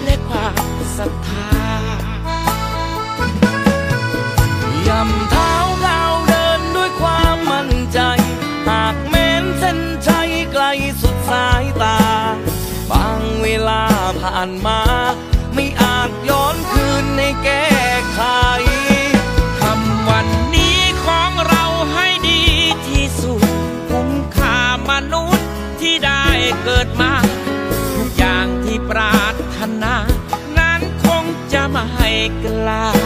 [0.04, 1.50] และความศรัทธา
[4.88, 8.00] ยำเท้าเราเดินด้วยความมั่นใจ
[8.68, 10.64] หากเม้นเส้นชัยไกล
[11.00, 11.98] สุดสายตา
[12.90, 13.82] บางเวลา
[14.20, 14.80] ผ่านมา
[32.28, 32.97] ไม่ไ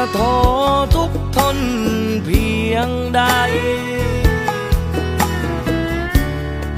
[0.00, 0.36] จะท้อ
[0.96, 1.58] ทุกทน
[2.24, 3.22] เพียงใด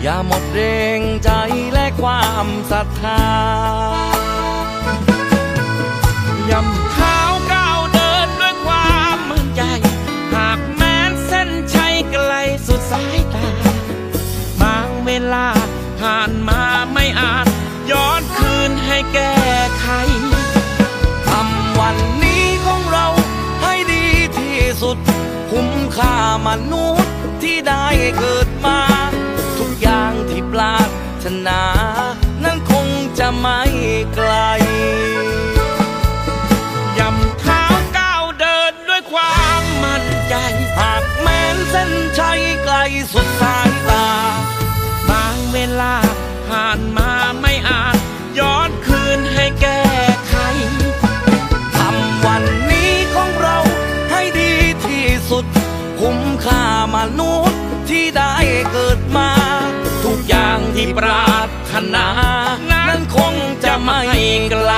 [0.01, 0.61] อย่าหมดแร
[0.99, 1.31] งใจ
[1.73, 3.25] และความศรัทธา
[26.01, 27.87] ค่ามนุษย์ที่ได้
[28.19, 28.81] เกิดมา
[29.59, 30.91] ทุกอย่างที่ปราร
[31.25, 31.63] ถนา
[32.43, 32.89] นั้นคง
[33.19, 33.61] จะไม่
[34.15, 34.33] ไกล
[36.99, 37.63] ย่ำเท้า
[37.99, 40.35] ก้าวเดินด้วยความมั่นใจ
[40.79, 42.77] หากแม้นเส้นชัยไกล
[43.13, 44.09] สุดสายตา
[45.11, 45.95] บางเวลา
[46.49, 47.99] ผ่านมาไม่อาจ
[48.39, 49.67] ย้อนคืนให้แก
[56.45, 56.65] ค่า
[56.97, 58.35] มนุษย์ที่ได้
[58.73, 59.31] เกิดมา
[60.05, 62.07] ทุกอย่างที่ปรารถนา
[62.89, 63.35] นั้นคง
[63.65, 64.01] จะไม่
[64.51, 64.73] ไกล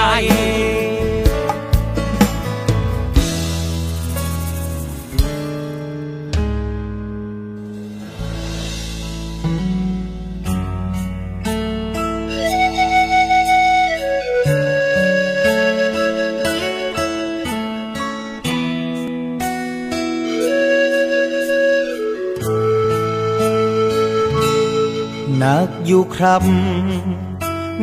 [25.69, 26.43] กอยู่ครับ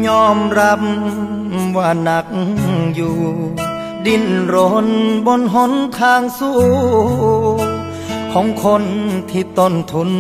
[0.08, 0.82] ยอมรับ
[1.76, 2.28] ว่าหนัก
[2.96, 3.18] อยู่
[4.06, 4.56] ดิ้นร
[4.86, 4.88] น
[5.26, 6.60] บนหนทางสู้
[8.34, 8.84] ของคน
[9.30, 10.12] ที่ต้นทุน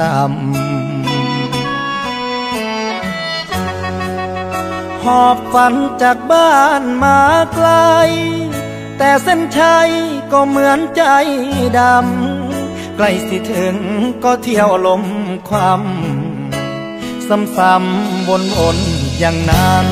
[0.00, 0.24] ต่ำ
[5.04, 7.20] หอบฝันจากบ้านมา
[7.54, 7.68] ไกล
[8.98, 9.90] แต่เส้นชัย
[10.32, 11.02] ก็เหมือนใจ
[11.78, 13.76] ดำใกล้สิถึง
[14.24, 15.04] ก็เที่ยวลม
[15.48, 15.82] ความ
[17.28, 18.30] ซ้ำๆว
[18.74, 19.86] นๆอย่างนั้น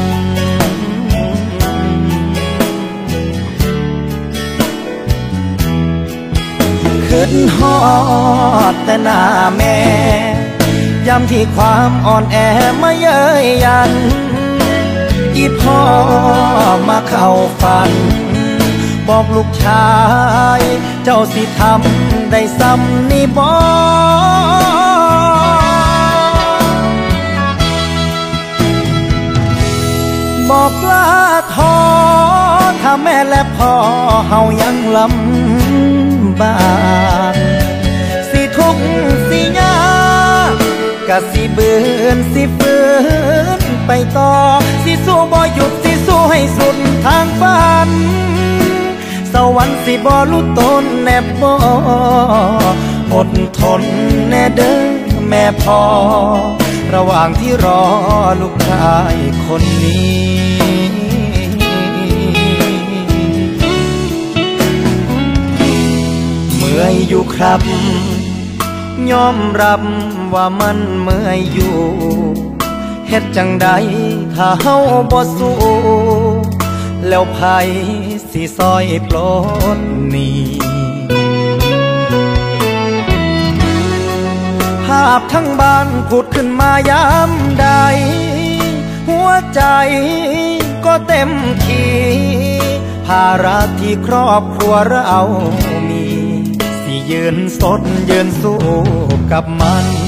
[7.06, 7.76] ขึ้นฮอ
[8.72, 9.20] ดแต่หน้า
[9.56, 9.76] แม่
[11.06, 12.36] ย้ำที่ความอ่อนแอ
[12.82, 13.92] มาเย้ยยัน
[15.36, 15.80] อีพ่อ
[16.88, 17.28] มาเข้า
[17.60, 17.90] ฝัน
[19.08, 19.88] บอกลูกชา
[20.58, 20.60] ย
[21.04, 23.54] เจ้าสิทำได้ซ้ำนี่บอ
[24.40, 24.41] ก
[30.52, 31.08] บอกลา
[31.54, 31.74] ทอ
[32.80, 33.74] ถ้าแม่และพ่อ
[34.28, 36.56] เฮายังลำบา
[37.32, 37.34] ก
[38.30, 38.76] สิทุก
[39.28, 39.76] สิยา
[40.50, 40.52] ก
[41.08, 41.72] กะสิเบื
[42.04, 42.76] อนสิฝื
[43.60, 44.32] นไปต่อ
[44.84, 47.90] สิสู้บ่หยุดสิสู้ให้สุดทางฝัน
[49.32, 51.52] สวรรค์สิบ่รู้ตนแนบบ่
[53.14, 53.28] อด
[53.58, 53.82] ทน
[54.28, 54.78] แน่เด้อ
[55.28, 55.80] แม่พ่อ
[56.94, 57.82] ระหว่างที่รอ
[58.40, 60.31] ลูกชายคนนี้
[66.74, 67.60] มื่อยอยู่ครับ
[69.10, 69.82] ยอมรับ
[70.34, 71.78] ว่ามันเมื่อยอยู่
[73.08, 73.68] เฮ็ดจังใด
[74.34, 74.76] ถ้าเฮา
[75.10, 75.58] บ่สู้
[77.08, 77.38] แล้วไผ
[78.30, 79.16] สิซอยปล
[79.78, 80.42] ดหนี้
[84.84, 87.68] ภาพทั้งบ้านผุดขึ้นมายามใด
[89.08, 89.62] หัวใจ
[90.84, 91.30] ก็เต็ม
[91.64, 91.84] ขี
[93.06, 95.20] ภาระที่ครอบครัวเรา
[97.10, 97.80] ยืนสด
[98.10, 98.58] ยืนสู้
[99.32, 100.01] กับมัน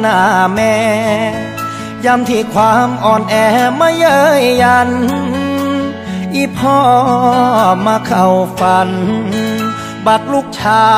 [0.00, 0.18] หน้า
[0.54, 0.74] แม่
[2.04, 3.34] ยามที่ความอ่อนแอ
[3.80, 4.90] มาเย้ยยัน
[6.34, 6.80] อีพ่อ
[7.86, 8.26] มาเข้า
[8.58, 8.90] ฝัน
[10.06, 10.90] บักลูกชา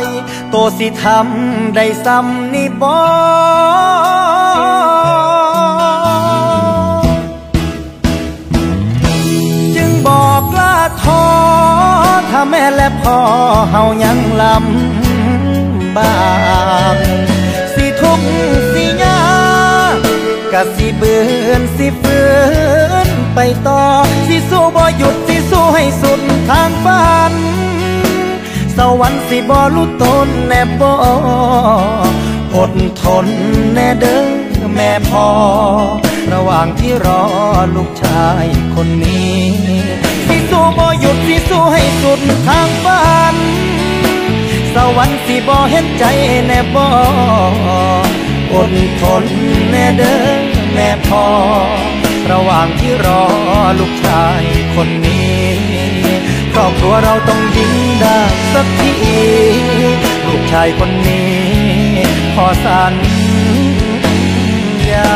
[0.00, 0.02] ย
[0.50, 2.98] โตสิทำได้ซ้ำนี่บอ
[9.76, 11.24] จึงบอกลาท้อ
[12.30, 13.18] ถ้าแม่และพ่อ
[13.70, 16.14] เฮายังลำบา
[16.94, 16.96] ก
[18.16, 18.18] ก
[18.72, 19.20] สิยา
[20.52, 21.16] กะสิเบื
[21.48, 22.20] อนสิฝื
[23.06, 23.82] นไปต่อ
[24.26, 27.32] สิสู้บ่หยุดสิสู้ให้สุดทางฝัน
[28.76, 30.92] สวรรค์สิบ่รู้ตนแน่บ่
[32.54, 33.26] อดทน
[33.74, 34.24] แน่เด้อ
[34.74, 35.28] แม่พ่อ
[36.32, 37.22] ระหว่างที่รอ
[37.74, 39.40] ลูกชายคนนี้
[40.26, 43.04] สิสู้บ่หยุดสิสู้ให้สุดทางฝั
[43.34, 43.36] น
[44.74, 46.04] สวรรค์สิบ่เห็นใจ
[46.46, 46.86] แน่บ่
[48.52, 49.24] อดทน
[49.70, 51.26] แม่เด้อแม่พ่อ
[52.30, 53.24] ระหว่างที่รอ
[53.78, 54.42] ลูกชาย
[54.74, 55.44] คนนี้
[56.52, 58.20] ครอบครัวเราต้องยิ้มได้
[58.52, 58.94] สักที
[60.26, 61.36] ลูกชายคนนี้
[62.34, 62.94] พอสัญ
[64.90, 65.10] ญา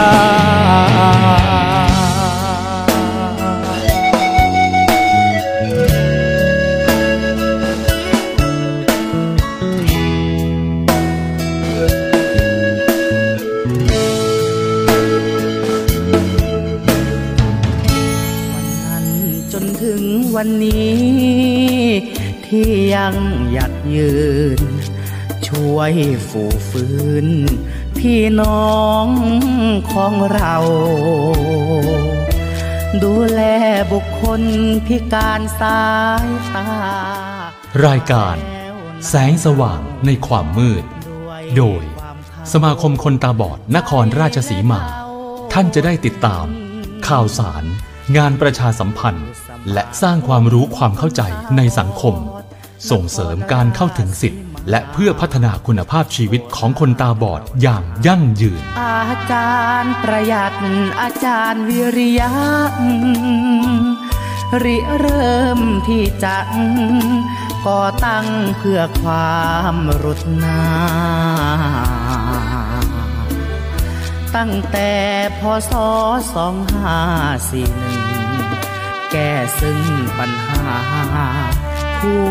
[20.42, 21.10] วันนี้
[22.46, 23.14] ที่ยัง
[23.52, 24.14] หยัดยื
[24.58, 24.60] น
[25.46, 25.92] ช่วย
[26.28, 26.86] ฝูฝื
[27.26, 27.28] น
[27.98, 29.06] พี่น้อง
[29.92, 30.56] ของเรา
[33.02, 33.40] ดูแล
[33.92, 34.42] บุคคล
[34.86, 35.82] พิการสา
[36.24, 36.68] ยตา
[37.86, 38.36] รายการ
[39.08, 40.84] แสงสว่างในความมืด
[41.56, 41.84] โดย
[42.52, 44.82] สมาคมคนตาบอดนครราชสีมา
[45.52, 46.46] ท่านจะได้ติดตาม
[47.08, 47.64] ข่าวสาร
[48.16, 49.28] งานประชาสัมพันธ์
[49.72, 51.22] และสร้างความรู้ความเข้าใจ
[51.56, 52.14] ในสังคม
[52.90, 54.40] ส่งเสริมการเข้าถึงสิทธิ
[54.70, 60.54] และเพื่อพัฒนาคุณภาพชีวิตของคนตาบอดอย่างยั่งยืน อาจารย์ประหยัด
[61.00, 62.30] อาจารย์วิริยะ
[64.64, 66.36] ริเริ่มที่จะ
[67.66, 68.26] ก่อตั้ง
[68.58, 69.40] เพื่อควา
[69.72, 70.60] มรุดนา
[74.36, 74.90] ตั้งแต่
[75.40, 75.72] พศ
[76.34, 76.98] สองห้า
[77.50, 78.09] สี่หนึ่ง
[79.10, 79.80] แก้ซึ่ง
[80.18, 80.60] ปัญหา
[82.00, 82.24] ผู้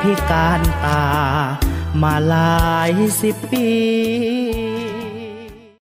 [0.00, 1.04] พิการตา
[2.02, 3.68] มาหลายสิบปี